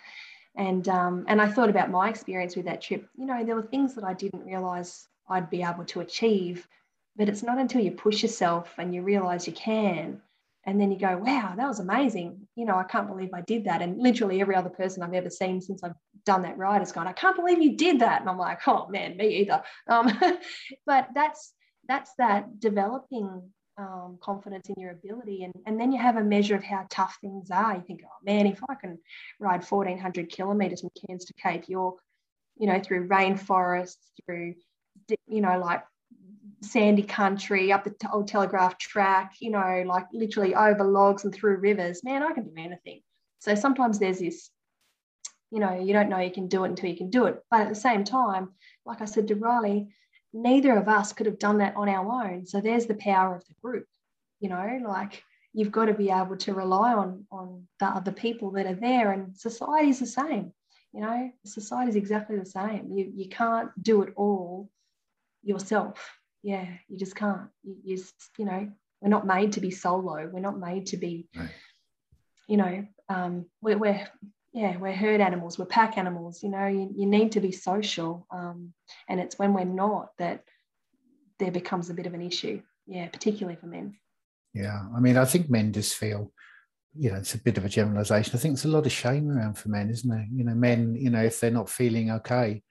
[0.56, 3.08] and um, and I thought about my experience with that trip.
[3.16, 6.68] You know, there were things that I didn't realize I'd be able to achieve,
[7.16, 10.20] but it's not until you push yourself and you realize you can,
[10.64, 13.64] and then you go, "Wow, that was amazing!" You know, I can't believe I did
[13.64, 13.82] that.
[13.82, 17.08] And literally every other person I've ever seen since I've done that ride has gone,
[17.08, 20.10] "I can't believe you did that," and I'm like, "Oh man, me either." Um,
[20.86, 21.52] but that's
[21.88, 25.44] that's that developing um, confidence in your ability.
[25.44, 27.74] And, and then you have a measure of how tough things are.
[27.74, 28.98] You think, oh man, if I can
[29.40, 31.96] ride 1400 kilometers from Cairns to Cape York,
[32.56, 34.54] you know, through rainforests, through,
[35.26, 35.84] you know, like
[36.62, 41.56] sandy country, up the old telegraph track, you know, like literally over logs and through
[41.56, 43.00] rivers, man, I can do anything.
[43.40, 44.50] So sometimes there's this,
[45.50, 47.42] you know, you don't know you can do it until you can do it.
[47.50, 48.50] But at the same time,
[48.86, 49.88] like I said to Riley,
[50.34, 52.44] neither of us could have done that on our own.
[52.46, 53.86] So there's the power of the group,
[54.40, 58.50] you know, like you've got to be able to rely on on the other people
[58.52, 60.52] that are there and society is the same
[60.94, 61.30] you know?
[61.44, 62.88] Society is exactly the same.
[62.92, 64.70] You you can't do it all
[65.42, 66.18] yourself.
[66.42, 67.48] Yeah you just can't.
[67.64, 68.04] You, you,
[68.38, 68.70] you know
[69.00, 70.30] we're not made to be solo.
[70.32, 71.50] We're not made to be right.
[72.48, 74.06] you know um, we're, we're
[74.54, 78.24] yeah, we're herd animals, we're pack animals, you know, you, you need to be social.
[78.30, 78.72] Um,
[79.08, 80.44] and it's when we're not that
[81.40, 82.62] there becomes a bit of an issue.
[82.86, 83.96] Yeah, particularly for men.
[84.52, 84.80] Yeah.
[84.94, 86.32] I mean, I think men just feel,
[86.96, 88.36] you know, it's a bit of a generalization.
[88.36, 90.26] I think there's a lot of shame around for men, isn't there?
[90.32, 92.62] You know, men, you know, if they're not feeling okay,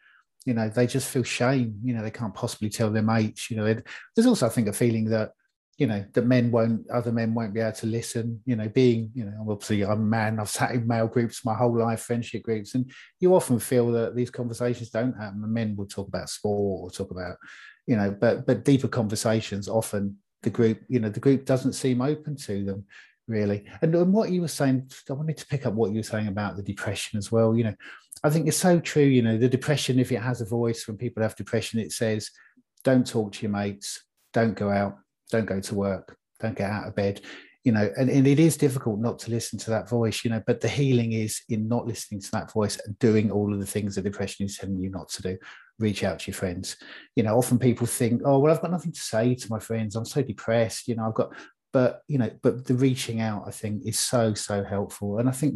[0.45, 1.79] you know, they just feel shame.
[1.83, 3.51] You know, they can't possibly tell their mates.
[3.51, 3.81] You know,
[4.15, 5.31] there's also, I think, a feeling that
[5.77, 9.09] you know that men won't other men won't be able to listen you know being
[9.15, 12.43] you know obviously i'm a man i've sat in male groups my whole life friendship
[12.43, 15.41] groups and you often feel that these conversations don't happen.
[15.41, 17.37] The men will talk about sport or talk about
[17.87, 22.01] you know but but deeper conversations often the group you know the group doesn't seem
[22.01, 22.85] open to them
[23.27, 23.65] really.
[23.81, 26.27] And, and what you were saying i wanted to pick up what you were saying
[26.27, 27.75] about the depression as well you know.
[28.23, 30.97] I think it's so true you know the depression if it has a voice when
[30.97, 32.29] people have depression it says
[32.83, 34.97] don't talk to your mates don't go out,
[35.33, 37.21] don't go to work, don't get out of bed.
[37.63, 40.43] You know, and, and it is difficult not to listen to that voice, you know,
[40.45, 43.65] but the healing is in not listening to that voice and doing all of the
[43.65, 45.37] things that depression is telling you not to do.
[45.79, 46.75] Reach out to your friends.
[47.15, 49.95] You know, often people think, oh, well, I've got nothing to say to my friends.
[49.95, 50.89] I'm so depressed.
[50.89, 51.33] You know, I've got,
[51.73, 55.31] but you know but the reaching out i think is so so helpful and i
[55.31, 55.55] think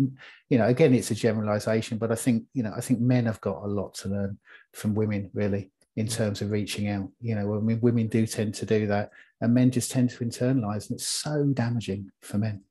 [0.49, 3.39] you know again it's a generalization but i think you know i think men have
[3.39, 4.37] got a lot to learn
[4.73, 8.53] from women really in terms of reaching out you know i mean women do tend
[8.53, 12.63] to do that and men just tend to internalize and it's so damaging for men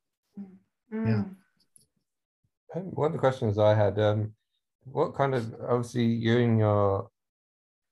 [0.93, 1.09] Mm.
[2.75, 2.83] Yeah.
[2.83, 4.33] One of the questions I had, um,
[4.85, 7.11] what kind of obviously you and your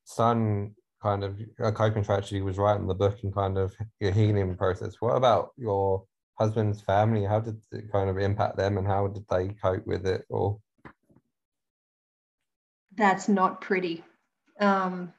[0.05, 4.57] son kind of a coping strategy was writing the book and kind of your healing
[4.57, 4.97] process.
[5.01, 6.05] What about your
[6.39, 7.25] husband's family?
[7.25, 10.25] How did it kind of impact them and how did they cope with it?
[10.29, 10.59] Or
[12.97, 14.05] That's not pretty.
[14.61, 15.13] Um,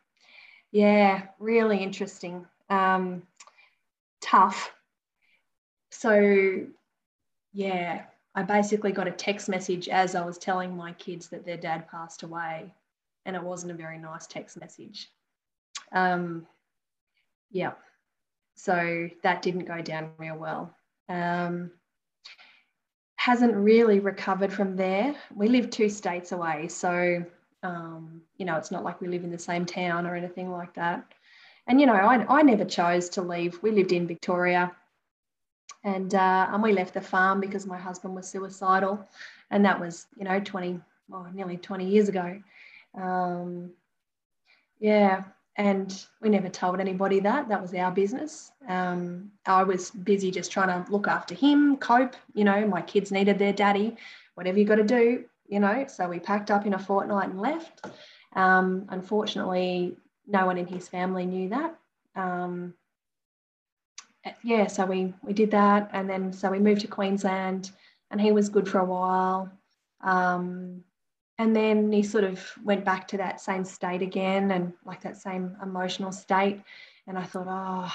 [0.71, 2.45] yeah, really interesting.
[2.69, 3.23] Um,
[4.25, 4.73] tough.
[5.91, 6.65] So,
[7.53, 11.57] yeah, I basically got a text message as I was telling my kids that their
[11.57, 12.73] dad passed away,
[13.25, 15.09] and it wasn't a very nice text message.
[15.91, 16.47] Um,
[17.51, 17.73] yeah,
[18.55, 20.75] so that didn't go down real well.
[21.07, 21.71] Um,
[23.15, 25.15] hasn't really recovered from there.
[25.33, 27.23] We live two states away, so
[27.63, 30.73] um, you know, it's not like we live in the same town or anything like
[30.75, 31.05] that.
[31.67, 33.59] And you know, I, I never chose to leave.
[33.61, 34.71] We lived in Victoria,
[35.83, 39.07] and uh, and we left the farm because my husband was suicidal,
[39.49, 40.79] and that was you know 20,
[41.13, 42.39] oh, nearly 20 years ago.
[42.95, 43.71] Um,
[44.79, 45.23] yeah,
[45.57, 47.49] and we never told anybody that.
[47.49, 48.51] That was our business.
[48.67, 52.15] Um, I was busy just trying to look after him, cope.
[52.33, 53.95] You know, my kids needed their daddy.
[54.35, 55.85] Whatever you got to do, you know.
[55.87, 57.87] So we packed up in a fortnight and left.
[58.35, 59.95] Um, unfortunately,
[60.27, 61.75] no one in his family knew that.
[62.15, 62.73] Um,
[64.43, 67.71] yeah, so we we did that, and then so we moved to Queensland,
[68.11, 69.51] and he was good for a while.
[70.01, 70.83] Um,
[71.37, 75.17] and then he sort of went back to that same state again and like that
[75.17, 76.61] same emotional state.
[77.07, 77.93] And i thought oh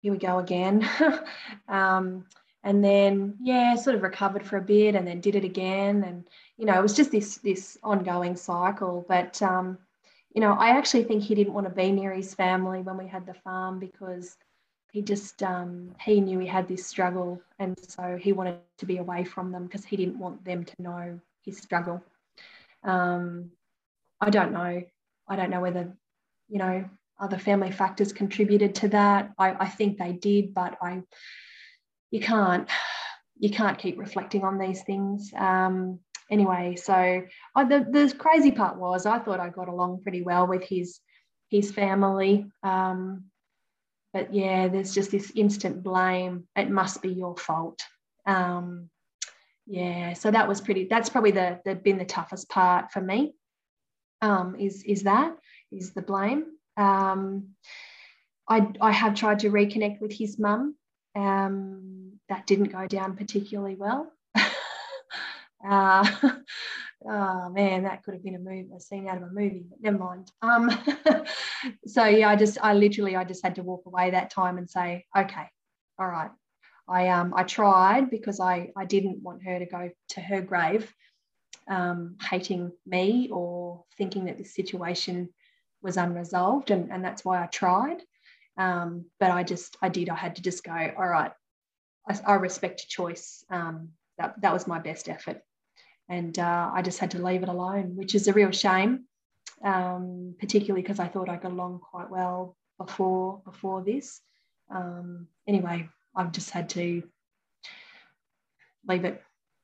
[0.00, 0.88] here we go again.
[1.68, 2.26] Um,
[2.64, 6.04] and then yeah sort of recovered for a bit and then did it again.
[6.04, 9.04] And you know it was just this this ongoing cycle.
[9.08, 9.78] But um,
[10.36, 13.08] you know i actually think he didn't want to be near his family when we
[13.08, 14.36] had the farm because
[14.92, 18.98] he just um, he knew he had this struggle and so he wanted to be
[18.98, 22.00] away from them because he didn't want them to know his struggle
[22.86, 23.50] um,
[24.20, 24.82] I don't know.
[25.28, 25.92] I don't know whether,
[26.48, 29.32] you know, other family factors contributed to that.
[29.38, 31.02] I, I think they did, but I,
[32.10, 32.68] you can't,
[33.38, 35.32] you can't keep reflecting on these things.
[35.36, 35.98] Um,
[36.30, 37.22] anyway, so
[37.54, 41.00] I, the the crazy part was I thought I got along pretty well with his
[41.50, 42.46] his family.
[42.62, 43.24] Um,
[44.12, 46.48] but yeah, there's just this instant blame.
[46.56, 47.82] It must be your fault.
[48.26, 48.90] Um,
[49.66, 53.34] yeah so that was pretty that's probably the, the been the toughest part for me
[54.22, 55.36] um, is is that
[55.72, 56.44] is the blame
[56.76, 57.48] um,
[58.48, 60.76] I, I have tried to reconnect with his mum
[61.16, 64.10] um, that didn't go down particularly well
[65.68, 66.04] uh,
[67.08, 69.80] oh man that could have been a movie a scene out of a movie but
[69.80, 70.30] never mind.
[70.42, 70.70] Um,
[71.86, 74.68] so yeah i just i literally i just had to walk away that time and
[74.68, 75.48] say okay
[75.98, 76.30] all right.
[76.88, 80.92] I um I tried because I I didn't want her to go to her grave
[81.68, 85.30] um, hating me or thinking that this situation
[85.82, 88.02] was unresolved and, and that's why I tried.
[88.56, 91.32] Um, but I just I did I had to just go all right
[92.08, 95.40] I, I respect choice um, that, that was my best effort
[96.08, 99.04] and uh, I just had to leave it alone which is a real shame
[99.64, 104.20] um, particularly because I thought I got along quite well before before this
[104.70, 107.02] um, anyway I've just had to
[108.88, 109.22] leave it.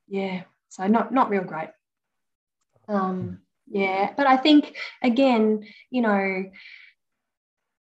[0.08, 0.42] Yeah.
[0.68, 1.70] So not not real great.
[2.88, 3.38] Um,
[3.68, 6.44] yeah, but I think again, you know,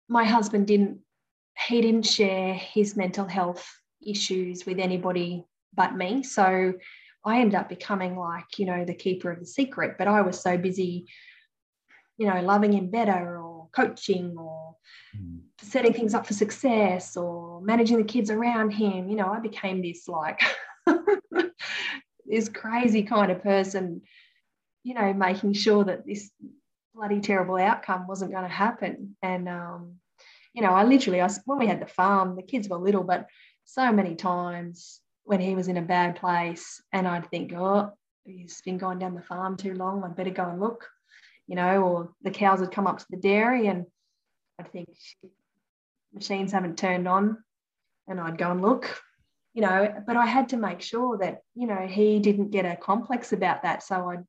[0.08, 1.00] my husband didn't
[1.68, 3.66] he didn't share his mental health
[4.04, 6.22] issues with anybody but me.
[6.22, 6.74] So
[7.24, 10.40] I ended up becoming like, you know, the keeper of the secret, but I was
[10.40, 11.06] so busy,
[12.18, 14.76] you know, loving him better or coaching or
[15.16, 15.42] Mm.
[15.60, 19.08] setting things up for success or managing the kids around him.
[19.08, 20.40] You know, I became this like
[22.26, 24.02] this crazy kind of person,
[24.82, 26.30] you know, making sure that this
[26.94, 29.16] bloody terrible outcome wasn't going to happen.
[29.22, 29.94] And, um,
[30.52, 33.26] you know, I literally, I, when we had the farm, the kids were little, but
[33.64, 37.92] so many times when he was in a bad place and I'd think, oh,
[38.24, 40.88] he's been going down the farm too long, I'd better go and look,
[41.46, 43.86] you know, or the cows would come up to the dairy and
[44.58, 44.88] I'd think,
[46.12, 47.42] machines haven't turned on,
[48.06, 49.02] and I'd go and look,
[49.52, 52.76] you know, but I had to make sure that, you know, he didn't get a
[52.76, 53.82] complex about that.
[53.82, 54.24] So I'd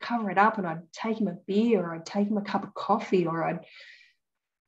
[0.00, 2.64] cover it up and I'd take him a beer or I'd take him a cup
[2.64, 3.60] of coffee or I'd,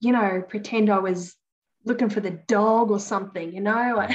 [0.01, 1.35] you know, pretend I was
[1.85, 4.07] looking for the dog or something, you know.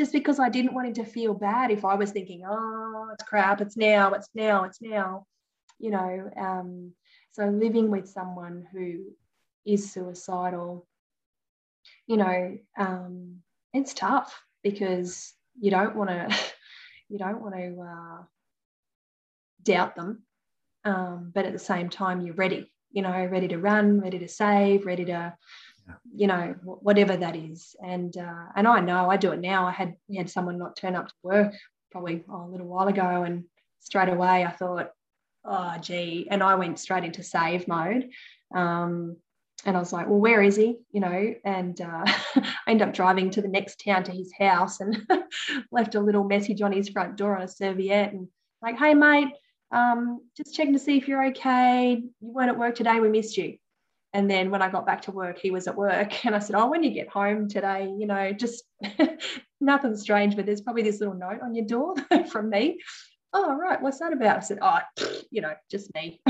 [0.00, 3.22] Just because I didn't want him to feel bad if I was thinking, oh, it's
[3.22, 5.26] crap, it's now, it's now, it's now,
[5.78, 6.30] you know.
[6.38, 6.92] Um,
[7.32, 9.12] so living with someone who
[9.66, 10.88] is suicidal,
[12.06, 13.42] you know, um,
[13.74, 16.34] it's tough because you don't want to,
[17.10, 18.22] you don't want to uh,
[19.62, 20.22] doubt them,
[20.86, 24.28] um, but at the same time you're ready, you know, ready to run, ready to
[24.28, 25.34] save, ready to
[26.14, 27.74] you know whatever that is.
[27.82, 29.66] And uh, and i know i do it now.
[29.66, 31.54] I had we had someone not turn up to work
[31.90, 33.44] probably oh, a little while ago and
[33.80, 34.90] straight away i thought
[35.44, 38.10] oh gee and i went straight into save mode.
[38.54, 39.16] Um,
[39.64, 40.76] and i was like well where is he?
[40.92, 44.80] You know and uh, i ended up driving to the next town to his house
[44.80, 45.06] and
[45.72, 48.28] left a little message on his front door on a serviette and
[48.62, 49.32] like hey mate
[49.72, 51.92] um, just checking to see if you're okay.
[51.92, 52.98] You weren't at work today.
[52.98, 53.56] We missed you
[54.12, 56.12] and then when I got back to work, he was at work.
[56.24, 58.64] And I said, Oh, when you get home today, you know, just
[59.60, 61.94] nothing strange, but there's probably this little note on your door
[62.30, 62.80] from me.
[63.32, 63.80] Oh, right.
[63.80, 64.38] What's that about?
[64.38, 64.78] I said, Oh,
[65.30, 66.20] you know, just me.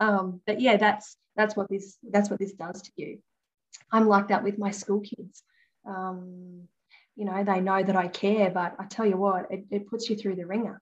[0.00, 3.18] um, but yeah, that's that's what this that's what this does to you.
[3.90, 5.42] I'm like that with my school kids.
[5.86, 6.68] Um,
[7.16, 10.08] you know, they know that I care, but I tell you what, it, it puts
[10.08, 10.80] you through the ringer.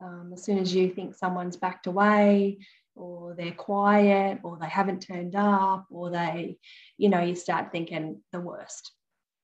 [0.00, 2.58] Um, as soon as you think someone's backed away,
[2.96, 6.56] or they're quiet or they haven't turned up or they
[6.96, 8.92] you know you start thinking the worst.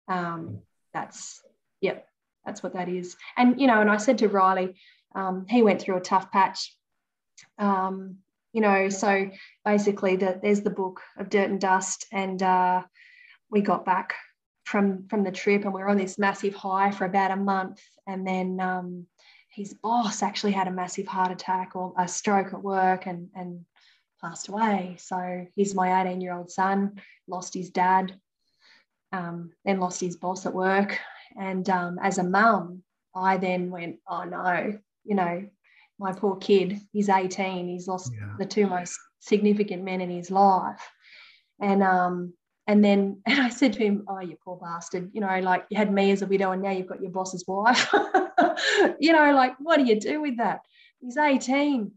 [0.09, 0.61] Um,
[0.93, 1.41] that's
[1.81, 2.07] yep
[2.45, 3.17] that's what that is.
[3.37, 4.75] And you know and i said to riley
[5.15, 6.75] um, he went through a tough patch.
[7.59, 8.17] Um,
[8.53, 9.31] you know so
[9.65, 12.83] basically the, there's the book of dirt and dust and uh,
[13.51, 14.15] we got back
[14.65, 17.81] from from the trip and we were on this massive high for about a month
[18.07, 19.07] and then um,
[19.55, 23.65] his boss actually had a massive heart attack or a stroke at work and, and
[24.23, 24.97] passed away.
[24.99, 28.15] So he's my 18 year old son, lost his dad,
[29.13, 30.99] um, then lost his boss at work.
[31.39, 32.83] And um, as a mum,
[33.15, 35.45] I then went, oh no, you know,
[35.99, 38.35] my poor kid, he's 18, he's lost yeah.
[38.39, 40.89] the two most significant men in his life.
[41.61, 42.33] And um,
[42.67, 45.77] and then and I said to him, Oh, you poor bastard, you know, like you
[45.77, 47.93] had me as a widow and now you've got your boss's wife.
[49.01, 50.61] you know, like what do you do with that?
[51.01, 51.91] He's 18.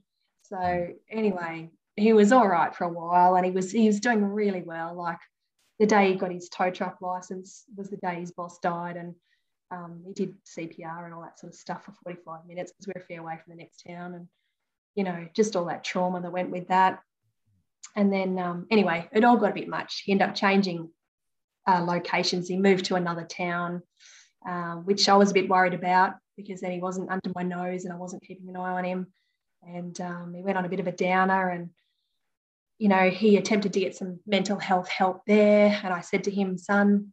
[0.43, 4.23] So anyway, he was all right for a while and he was he was doing
[4.23, 4.93] really well.
[4.95, 5.19] Like
[5.79, 9.15] the day he got his tow truck license was the day his boss died and
[9.71, 13.01] um, he did CPR and all that sort of stuff for 45 minutes because we're
[13.01, 14.27] a fair way from the next town and
[14.93, 16.99] you know just all that trauma that went with that
[17.95, 20.89] and then um, anyway it all got a bit much he ended up changing
[21.67, 23.81] uh, locations he moved to another town
[24.47, 27.85] uh, which I was a bit worried about because then he wasn't under my nose
[27.85, 29.07] and I wasn't keeping an eye on him.
[29.63, 31.71] And um, he went on a bit of a downer and,
[32.77, 35.79] you know, he attempted to get some mental health help there.
[35.83, 37.11] And I said to him, son,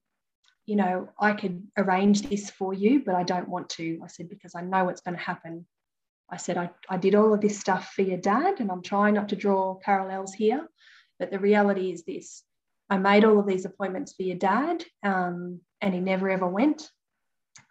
[0.67, 4.01] you know, I could arrange this for you, but I don't want to.
[4.05, 5.67] I said, because I know what's going to happen.
[6.33, 9.15] I said, I, I did all of this stuff for your dad, and I'm trying
[9.15, 10.67] not to draw parallels here.
[11.19, 12.43] But the reality is this
[12.89, 16.91] I made all of these appointments for your dad, um, and he never ever went.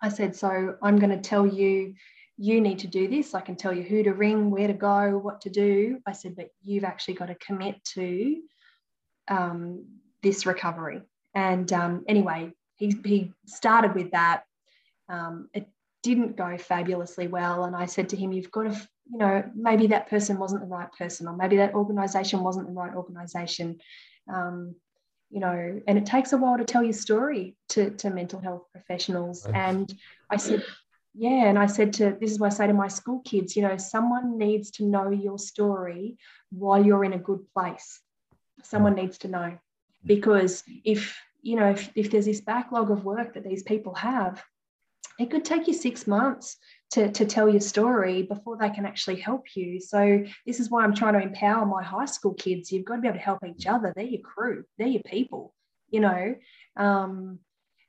[0.02, 1.96] I said, So I'm going to tell you,
[2.38, 3.34] you need to do this.
[3.34, 6.00] I can tell you who to ring, where to go, what to do.
[6.06, 8.42] I said, But you've actually got to commit to
[9.28, 9.86] um,
[10.22, 11.02] this recovery.
[11.34, 14.44] And um, anyway, he, he started with that.
[15.10, 15.68] Um, it
[16.04, 17.66] didn't go fabulously well.
[17.66, 20.68] And I said to him, You've got to, you know, maybe that person wasn't the
[20.68, 23.80] right person, or maybe that organization wasn't the right organization.
[24.32, 24.76] Um,
[25.30, 28.64] you know, and it takes a while to tell your story to, to mental health
[28.74, 29.46] professionals.
[29.46, 29.92] And
[30.30, 30.62] I said,
[31.14, 33.62] yeah, and I said to this is what I say to my school kids, you
[33.62, 36.18] know, someone needs to know your story
[36.52, 38.02] while you're in a good place.
[38.64, 39.58] Someone needs to know
[40.06, 44.44] because if you know if, if there's this backlog of work that these people have,
[45.22, 46.58] it could take you six months
[46.92, 49.80] to, to tell your story before they can actually help you.
[49.80, 52.72] So this is why I'm trying to empower my high school kids.
[52.72, 53.94] You've got to be able to help each other.
[53.96, 54.64] They're your crew.
[54.78, 55.54] They're your people.
[55.90, 56.36] You know,
[56.78, 57.40] um,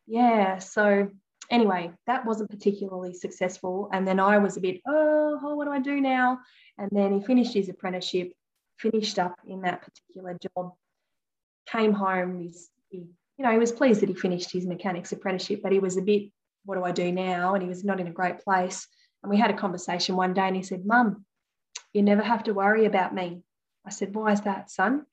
[0.06, 0.58] yeah.
[0.58, 1.08] So
[1.50, 3.88] anyway, that wasn't particularly successful.
[3.92, 6.40] And then I was a bit, oh, oh, what do I do now?
[6.78, 8.32] And then he finished his apprenticeship,
[8.78, 10.72] finished up in that particular job,
[11.66, 12.40] came home.
[12.40, 13.06] He's, he,
[13.38, 16.02] you know, he was pleased that he finished his mechanics apprenticeship, but he was a
[16.02, 16.30] bit
[16.64, 17.54] what do I do now?
[17.54, 18.86] And he was not in a great place.
[19.22, 21.24] And we had a conversation one day and he said, Mum,
[21.92, 23.42] you never have to worry about me.
[23.86, 25.06] I said, Why is that, son?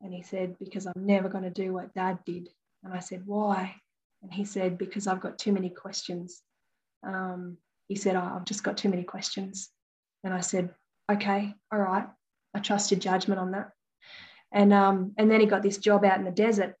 [0.00, 2.48] And he said, Because I'm never going to do what dad did.
[2.82, 3.74] And I said, Why?
[4.22, 6.40] And he said, Because I've got too many questions.
[7.04, 9.68] Um, he said, oh, I've just got too many questions.
[10.24, 10.74] And I said,
[11.10, 12.06] Okay, all right.
[12.54, 13.70] I trust your judgment on that.
[14.52, 16.74] And, um, and then he got this job out in the desert.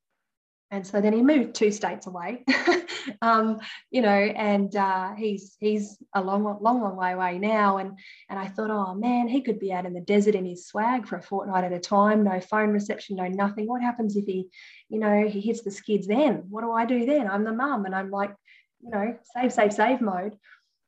[0.72, 2.44] And so then he moved two states away,
[3.22, 3.60] um,
[3.90, 7.76] you know, and uh, he's he's a long, long, long way away now.
[7.76, 7.98] And
[8.30, 11.06] and I thought, oh man, he could be out in the desert in his swag
[11.06, 13.68] for a fortnight at a time, no phone reception, no nothing.
[13.68, 14.48] What happens if he,
[14.88, 16.44] you know, he hits the skids then?
[16.48, 17.28] What do I do then?
[17.28, 18.34] I'm the mum, and I'm like,
[18.80, 20.38] you know, save, save, save mode.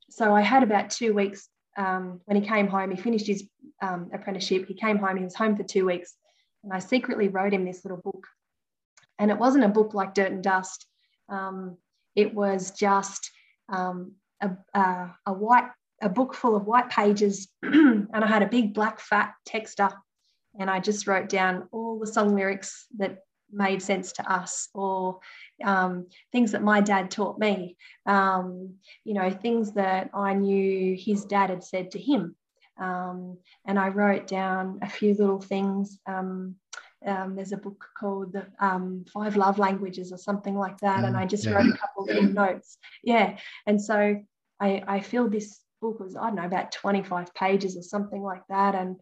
[0.08, 2.90] So I had about two weeks um, when he came home.
[2.90, 3.46] He finished his
[3.82, 4.66] um, apprenticeship.
[4.66, 5.18] He came home.
[5.18, 6.14] He was home for two weeks,
[6.62, 8.26] and I secretly wrote him this little book
[9.18, 10.86] and it wasn't a book like Dirt and Dust.
[11.28, 11.76] Um,
[12.14, 13.30] it was just
[13.68, 15.70] um, a, a, a, white,
[16.02, 19.92] a book full of white pages, and I had a big black fat texter,
[20.58, 23.18] and I just wrote down all the song lyrics that
[23.50, 25.20] made sense to us, or
[25.64, 27.76] um, things that my dad taught me.
[28.06, 32.36] Um, you know, things that I knew his dad had said to him.
[32.76, 35.98] Um, and I wrote down a few little things.
[37.06, 41.16] Um, there's a book called the um, Five Love Languages or something like that, and
[41.16, 41.52] I just yeah.
[41.52, 42.78] wrote a couple of notes.
[43.02, 43.36] Yeah,
[43.66, 44.20] and so
[44.60, 48.46] I, I feel this book was I don't know about 25 pages or something like
[48.48, 48.96] that, and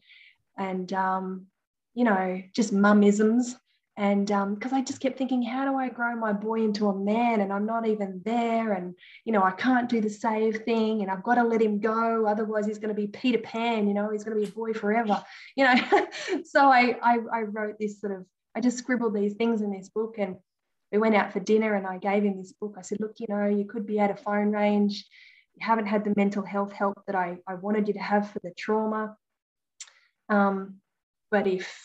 [0.59, 1.47] and um,
[1.95, 3.55] you know just mumisms
[3.97, 6.99] and because um, I just kept thinking, how do I grow my boy into a
[6.99, 7.43] man?
[7.43, 8.95] And I'm not even there, and
[9.27, 12.27] you know, I can't do the save thing, and I've got to let him go,
[12.27, 14.73] otherwise he's going to be Peter Pan, you know, he's going to be a boy
[14.73, 15.23] forever,
[15.57, 15.75] you know.
[16.45, 18.25] so I, I I wrote this sort of,
[18.57, 20.37] I just scribbled these things in this book, and
[20.91, 22.77] we went out for dinner, and I gave him this book.
[22.79, 25.05] I said, look, you know, you could be out of phone range,
[25.55, 28.39] you haven't had the mental health help that I I wanted you to have for
[28.43, 29.19] the trauma,
[30.31, 30.77] um,
[31.31, 31.79] but if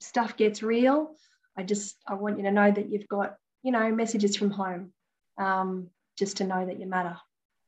[0.00, 1.14] stuff gets real
[1.56, 4.92] I just I want you to know that you've got you know messages from home,
[5.38, 7.16] um, just to know that you matter.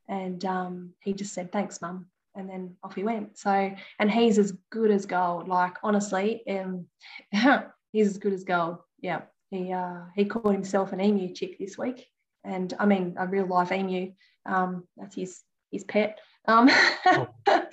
[0.07, 3.37] And um, he just said thanks, mum, and then off he went.
[3.37, 5.47] So and he's as good as gold.
[5.47, 6.85] Like honestly, um,
[7.91, 8.77] he's as good as gold.
[9.01, 12.07] Yeah, he uh, he called himself an emu chick this week,
[12.43, 14.11] and I mean a real life emu.
[14.45, 16.19] Um, that's his his pet.
[16.47, 16.69] Um,
[17.05, 17.27] oh.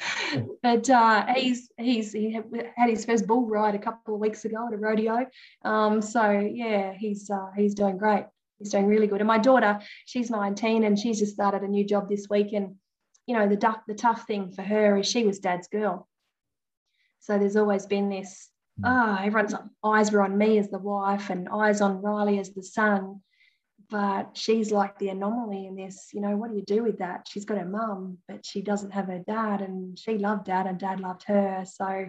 [0.63, 4.67] but uh, he's he's he had his first bull ride a couple of weeks ago
[4.67, 5.27] at a rodeo.
[5.65, 8.25] Um, so yeah, he's uh, he's doing great.
[8.59, 9.21] He's doing really good.
[9.21, 12.53] And my daughter, she's 19 and she's just started a new job this week.
[12.53, 12.77] And
[13.27, 16.09] you know, the duck, the tough thing for her is she was dad's girl.
[17.21, 18.49] So there's always been this.
[18.85, 19.55] Ah, oh, everyone's
[19.85, 23.21] eyes were on me as the wife and eyes on Riley as the son
[23.93, 27.29] but she's like the anomaly in this you know what do you do with that
[27.29, 30.79] she's got her mum but she doesn't have her dad and she loved dad and
[30.79, 32.07] dad loved her so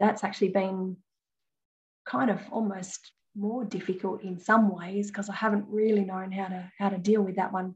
[0.00, 0.96] that's actually been
[2.06, 6.72] kind of almost more difficult in some ways because I haven't really known how to
[6.78, 7.74] how to deal with that one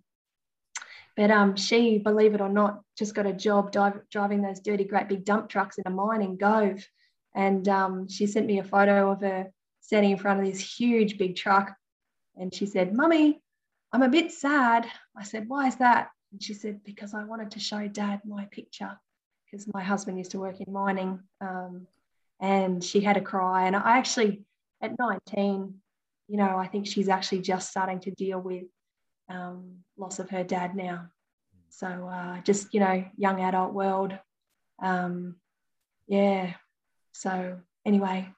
[1.16, 4.84] but um, she, believe it or not, just got a job dive, driving those dirty,
[4.84, 6.82] great big dump trucks in a mine in Gove.
[7.34, 9.50] And um, she sent me a photo of her
[9.80, 11.74] standing in front of this huge big truck.
[12.36, 13.40] And she said, Mummy,
[13.92, 14.86] I'm a bit sad.
[15.16, 16.08] I said, Why is that?
[16.32, 18.98] And she said, Because I wanted to show dad my picture
[19.52, 21.20] because my husband used to work in mining.
[21.40, 21.86] Um,
[22.40, 23.66] and she had a cry.
[23.66, 24.42] And I actually,
[24.80, 25.74] at 19,
[26.28, 28.64] you know, I think she's actually just starting to deal with
[29.28, 31.08] um, loss of her dad now.
[31.68, 34.18] So uh, just, you know, young adult world.
[34.82, 35.36] Um,
[36.06, 36.54] yeah.
[37.12, 38.30] So anyway,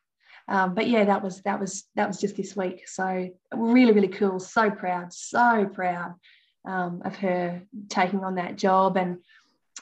[0.48, 2.86] um, but yeah, that was that was that was just this week.
[2.86, 4.38] So really, really cool.
[4.38, 6.14] So proud, so proud
[6.66, 8.96] um, of her taking on that job.
[8.96, 9.18] And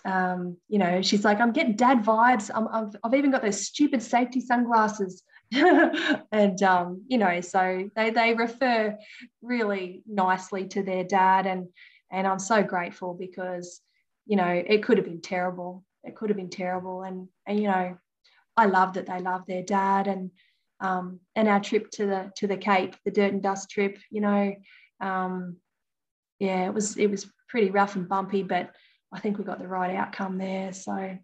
[0.05, 2.51] um, you know, she's like, I'm getting dad vibes.
[2.55, 5.23] i have I've even got those stupid safety sunglasses.
[5.53, 8.97] and um, you know, so they they refer
[9.43, 11.69] really nicely to their dad, and
[12.11, 13.81] and I'm so grateful because
[14.25, 15.85] you know it could have been terrible.
[16.05, 17.99] It could have been terrible, and and you know,
[18.57, 20.31] I love that they love their dad, and
[20.83, 24.21] um, and our trip to the to the Cape, the dirt and dust trip, you
[24.21, 24.55] know,
[25.01, 25.57] um,
[26.39, 28.71] yeah, it was it was pretty rough and bumpy, but
[29.15, 30.73] I think we got the right outcome there.
[30.73, 31.17] So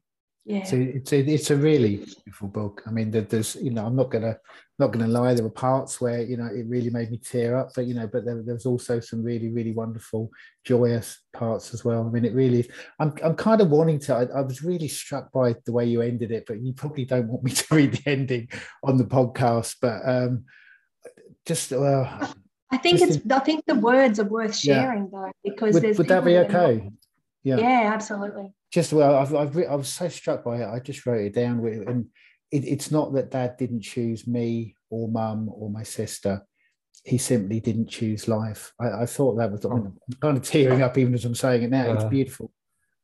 [0.49, 0.65] yeah.
[0.65, 2.83] So it's a, it's a really beautiful book.
[2.87, 4.39] I mean, there's you know I'm not gonna
[4.79, 5.35] not gonna lie.
[5.35, 8.07] There were parts where you know it really made me tear up, but you know,
[8.07, 10.31] but there, there's also some really really wonderful
[10.65, 12.07] joyous parts as well.
[12.07, 12.67] I mean, it really.
[12.99, 14.15] I'm I'm kind of wanting to.
[14.15, 17.29] I, I was really struck by the way you ended it, but you probably don't
[17.29, 18.49] want me to read the ending
[18.83, 19.77] on the podcast.
[19.83, 20.47] But um,
[21.45, 22.35] just well.
[22.71, 23.17] I think it's.
[23.17, 25.21] In, I think the words are worth sharing yeah.
[25.27, 25.99] though, because would, there's.
[25.99, 26.89] Would that be okay?
[27.45, 27.59] Yeah.
[27.59, 30.69] Yeah, absolutely just well, I've, I've I was so struck by it.
[30.69, 32.07] I just wrote it down, with and
[32.51, 36.43] it, it's not that Dad didn't choose me or mum or my sister.
[37.05, 38.73] He simply didn't choose life.
[38.79, 41.35] I, I thought that was, I mean, I'm kind of tearing up even as I'm
[41.35, 41.93] saying it now.
[41.93, 42.53] It's beautiful.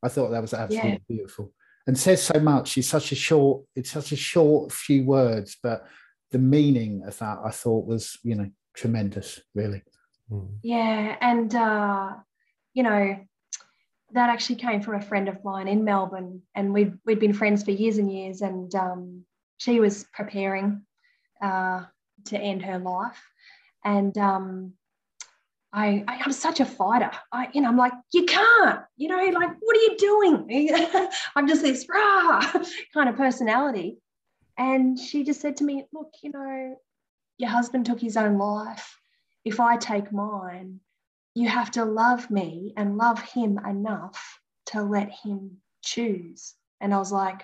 [0.02, 1.52] I thought that was absolutely beautiful
[1.86, 2.76] and says so much.
[2.76, 5.86] It's such a short, it's such a short few words, but
[6.32, 9.82] the meaning of that I thought was, you know, tremendous, really.
[10.30, 10.56] Mm.
[10.62, 12.10] Yeah, and uh,
[12.74, 13.16] you know,
[14.14, 17.62] that actually came from a friend of mine in Melbourne, and we'd we'd been friends
[17.62, 19.24] for years and years, and um,
[19.58, 20.82] she was preparing
[21.42, 21.84] uh,
[22.26, 23.20] to end her life,
[23.84, 24.72] and um,
[25.72, 27.10] I, I I'm such a fighter.
[27.32, 30.70] I you know I'm like you can't, you know, like what are you doing?
[31.36, 32.40] I'm just this rah
[32.94, 33.98] kind of personality,
[34.56, 36.76] and she just said to me, look, you know,
[37.38, 38.96] your husband took his own life
[39.44, 40.80] if I take mine,
[41.34, 46.54] you have to love me and love him enough to let him choose.
[46.80, 47.42] And I was like,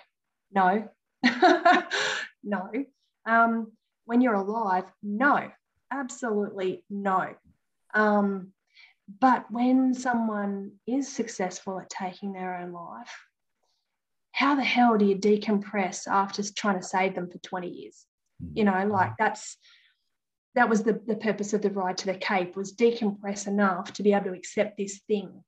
[0.53, 0.89] no,
[2.45, 2.71] no.
[3.27, 3.73] Um,
[4.05, 5.51] when you're alive, no,
[5.91, 7.35] absolutely no.
[7.93, 8.53] Um,
[9.21, 13.13] but when someone is successful at taking their own life,
[14.33, 18.07] how the hell do you decompress after trying to save them for 20 years?
[18.55, 19.57] You know, like that's
[20.55, 24.03] that was the, the purpose of the ride to the Cape was decompress enough to
[24.03, 25.45] be able to accept this thing,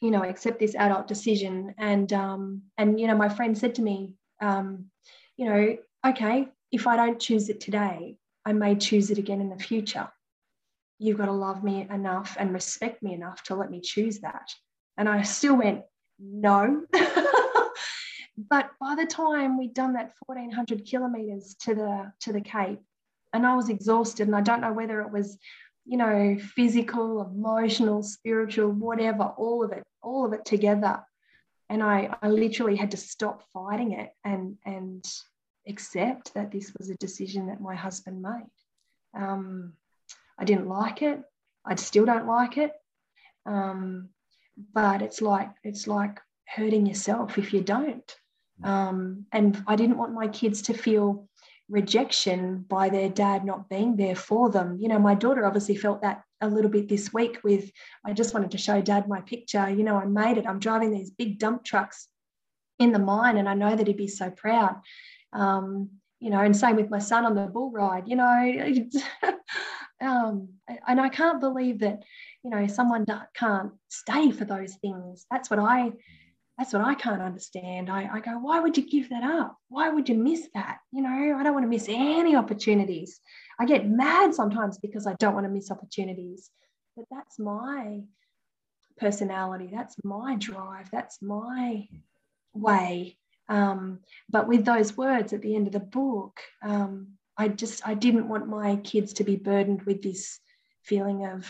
[0.00, 1.74] you know, accept this adult decision.
[1.78, 4.86] And um, and you know, my friend said to me, um,
[5.36, 5.76] you know,
[6.06, 10.08] okay, if I don't choose it today, I may choose it again in the future.
[10.98, 14.52] You've got to love me enough and respect me enough to let me choose that.
[14.96, 15.82] And I still went,
[16.18, 16.82] no.
[18.50, 22.80] but by the time we'd done that 1400 kilometers to the to the Cape,
[23.32, 24.26] and I was exhausted.
[24.26, 25.38] And I don't know whether it was,
[25.84, 31.02] you know, physical, emotional, spiritual, whatever, all of it, all of it together.
[31.68, 35.04] And I, I literally had to stop fighting it and and
[35.66, 38.50] accept that this was a decision that my husband made.
[39.14, 39.74] Um,
[40.38, 41.22] I didn't like it.
[41.64, 42.72] I still don't like it.
[43.44, 44.08] Um,
[44.72, 48.16] but it's like it's like hurting yourself if you don't.
[48.64, 51.27] Um, and I didn't want my kids to feel
[51.68, 54.78] rejection by their dad not being there for them.
[54.80, 57.70] You know, my daughter obviously felt that a little bit this week with
[58.04, 59.68] I just wanted to show dad my picture.
[59.68, 60.46] You know, I made it.
[60.46, 62.08] I'm driving these big dump trucks
[62.78, 64.76] in the mine and I know that he'd be so proud.
[65.32, 65.90] Um,
[66.20, 68.88] you know, and same with my son on the bull ride, you know.
[70.00, 70.48] um,
[70.86, 72.02] and I can't believe that,
[72.42, 73.04] you know, someone
[73.34, 75.26] can't stay for those things.
[75.30, 75.92] That's what I
[76.58, 77.88] that's what I can't understand.
[77.88, 79.56] I, I go, why would you give that up?
[79.68, 80.78] Why would you miss that?
[80.90, 83.20] You know, I don't want to miss any opportunities.
[83.60, 86.50] I get mad sometimes because I don't want to miss opportunities.
[86.96, 88.00] But that's my
[88.98, 89.70] personality.
[89.72, 90.90] That's my drive.
[90.90, 91.86] That's my
[92.52, 93.16] way.
[93.48, 97.94] Um, but with those words at the end of the book, um, I just I
[97.94, 100.40] didn't want my kids to be burdened with this
[100.82, 101.46] feeling of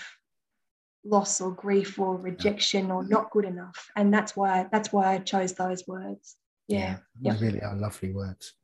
[1.05, 5.19] loss or grief or rejection or not good enough and that's why that's why i
[5.19, 6.37] chose those words
[6.67, 8.55] yeah they yeah, really are lovely words.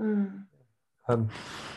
[0.00, 0.44] Mm.
[1.08, 1.28] Um,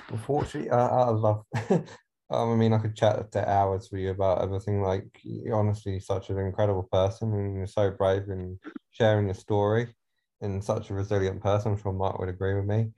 [0.10, 1.44] unfortunately, I, I love.
[1.72, 1.84] um,
[2.30, 4.82] I mean, I could chat to hours with you about everything.
[4.82, 8.60] Like, you're honestly such an incredible person, and you're so brave in
[8.92, 9.94] sharing your story,
[10.42, 11.72] and such a resilient person.
[11.72, 12.92] I'm sure Mark would agree with me.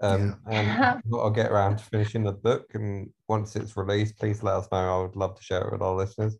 [0.00, 4.54] Um, and I'll get around to finishing the book, and once it's released, please let
[4.56, 4.98] us know.
[5.00, 6.36] I would love to share it with our listeners.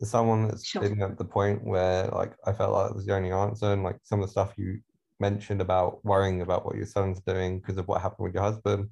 [0.00, 0.82] As someone that's Sure.
[0.82, 3.82] been at the point where, like, I felt like it was the only answer, and
[3.82, 4.80] like some of the stuff you
[5.20, 8.90] mentioned about worrying about what your son's doing because of what happened with your husband.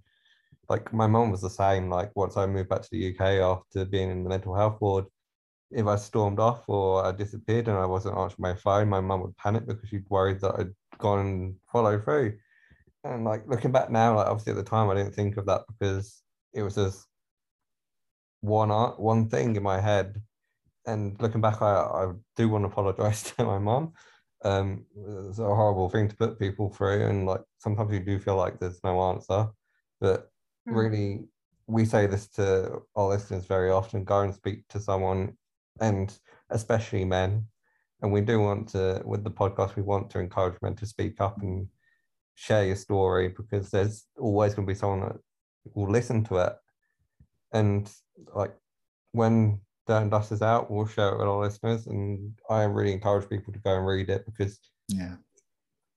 [0.69, 1.91] Like my mom was the same.
[1.91, 5.07] Like once I moved back to the UK after being in the mental health ward,
[5.71, 9.23] if I stormed off or I disappeared and I wasn't answering my phone, my mum
[9.23, 12.39] would panic because she'd worried that I'd gone and followed through.
[13.05, 15.63] And like looking back now, like obviously at the time I didn't think of that
[15.67, 16.23] because
[16.53, 17.07] it was just
[18.41, 20.23] one art, one thing in my head.
[20.87, 23.93] And looking back, I, I do want to apologize to my mum
[24.45, 24.85] um
[25.29, 28.59] it's a horrible thing to put people through and like sometimes you do feel like
[28.59, 29.49] there's no answer
[30.01, 30.29] but
[30.69, 30.77] Mm.
[30.77, 31.25] really
[31.67, 35.37] we say this to our listeners very often go and speak to someone
[35.81, 36.17] and
[36.51, 37.45] especially men
[38.01, 41.21] and we do want to with the podcast we want to encourage men to speak
[41.21, 41.67] up and
[42.35, 45.17] share your story because there's always going to be someone that
[45.75, 46.53] will listen to it
[47.53, 47.91] and
[48.35, 48.55] like
[49.13, 51.87] when Dirt and Dust is out, we'll share it with our listeners.
[51.87, 54.59] And I really encourage people to go and read it because
[54.89, 55.17] Yeah.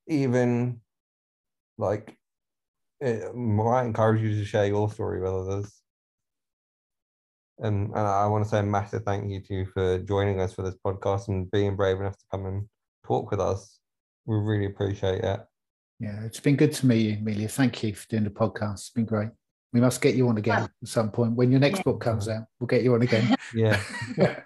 [0.07, 0.81] even
[1.77, 2.17] like
[2.99, 5.81] it might encourage you to share your story with others.
[7.59, 10.53] And, and I want to say a massive thank you to you for joining us
[10.53, 12.67] for this podcast and being brave enough to come and
[13.05, 13.79] talk with us.
[14.25, 15.39] We really appreciate it.
[15.99, 16.23] Yeah.
[16.23, 17.47] It's been good to meet you, Amelia.
[17.47, 18.73] Thank you for doing the podcast.
[18.73, 19.29] It's been great.
[19.73, 21.33] We must get you on again Well, at some point.
[21.33, 21.83] When your next yeah.
[21.83, 23.35] book comes out, we'll get you on again.
[23.53, 23.79] Yeah.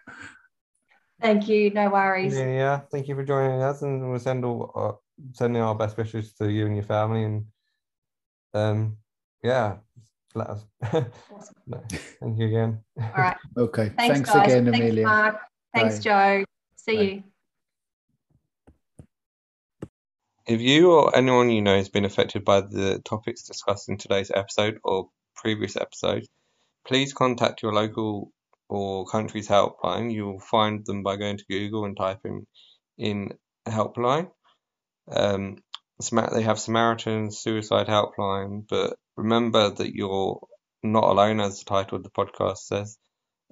[1.21, 1.69] Thank you.
[1.71, 2.37] No worries.
[2.37, 2.79] Yeah, yeah.
[2.91, 6.49] Thank you for joining us, and we'll send all uh, sending our best wishes to
[6.49, 7.45] you and your family, and
[8.53, 8.97] um,
[9.43, 9.77] yeah,
[10.33, 10.65] let us.
[10.93, 11.53] Awesome.
[11.67, 11.81] no,
[12.21, 12.79] thank you again.
[13.01, 13.37] All right.
[13.57, 13.91] okay.
[13.97, 14.45] Thanks, Thanks, guys.
[14.45, 15.05] again, Thanks, Amelia.
[15.05, 15.39] Mark.
[15.73, 16.01] Thanks, Bye.
[16.01, 16.45] Joe.
[16.77, 17.01] See Bye.
[17.01, 17.23] you.
[20.49, 24.31] If you or anyone you know has been affected by the topics discussed in today's
[24.31, 26.27] episode or previous episodes,
[26.87, 28.31] please contact your local
[28.67, 30.11] or country's helpline.
[30.11, 32.47] You will find them by going to Google and typing
[32.97, 33.37] in
[33.67, 34.31] helpline.
[35.07, 35.57] Um,
[36.33, 40.39] they have Samaritan suicide helpline, but remember that you're
[40.81, 42.97] not alone, as the title of the podcast says.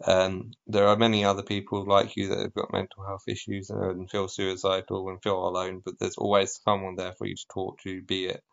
[0.05, 4.09] Um, there are many other people like you that have got mental health issues and
[4.09, 8.01] feel suicidal and feel alone, but there's always someone there for you to talk to,
[8.03, 8.43] be it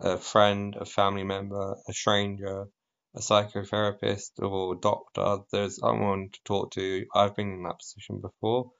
[0.00, 2.66] a friend, a family member, a stranger,
[3.16, 5.38] a psychotherapist, or a doctor.
[5.50, 7.06] There's someone to talk to.
[7.14, 8.70] I've been in that position before,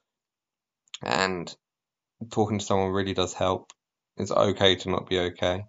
[1.01, 1.53] and
[2.31, 3.71] talking to someone really does help.
[4.17, 5.65] It's okay to not be okay.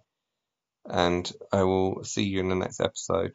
[0.85, 3.29] And I will see you in the next episode.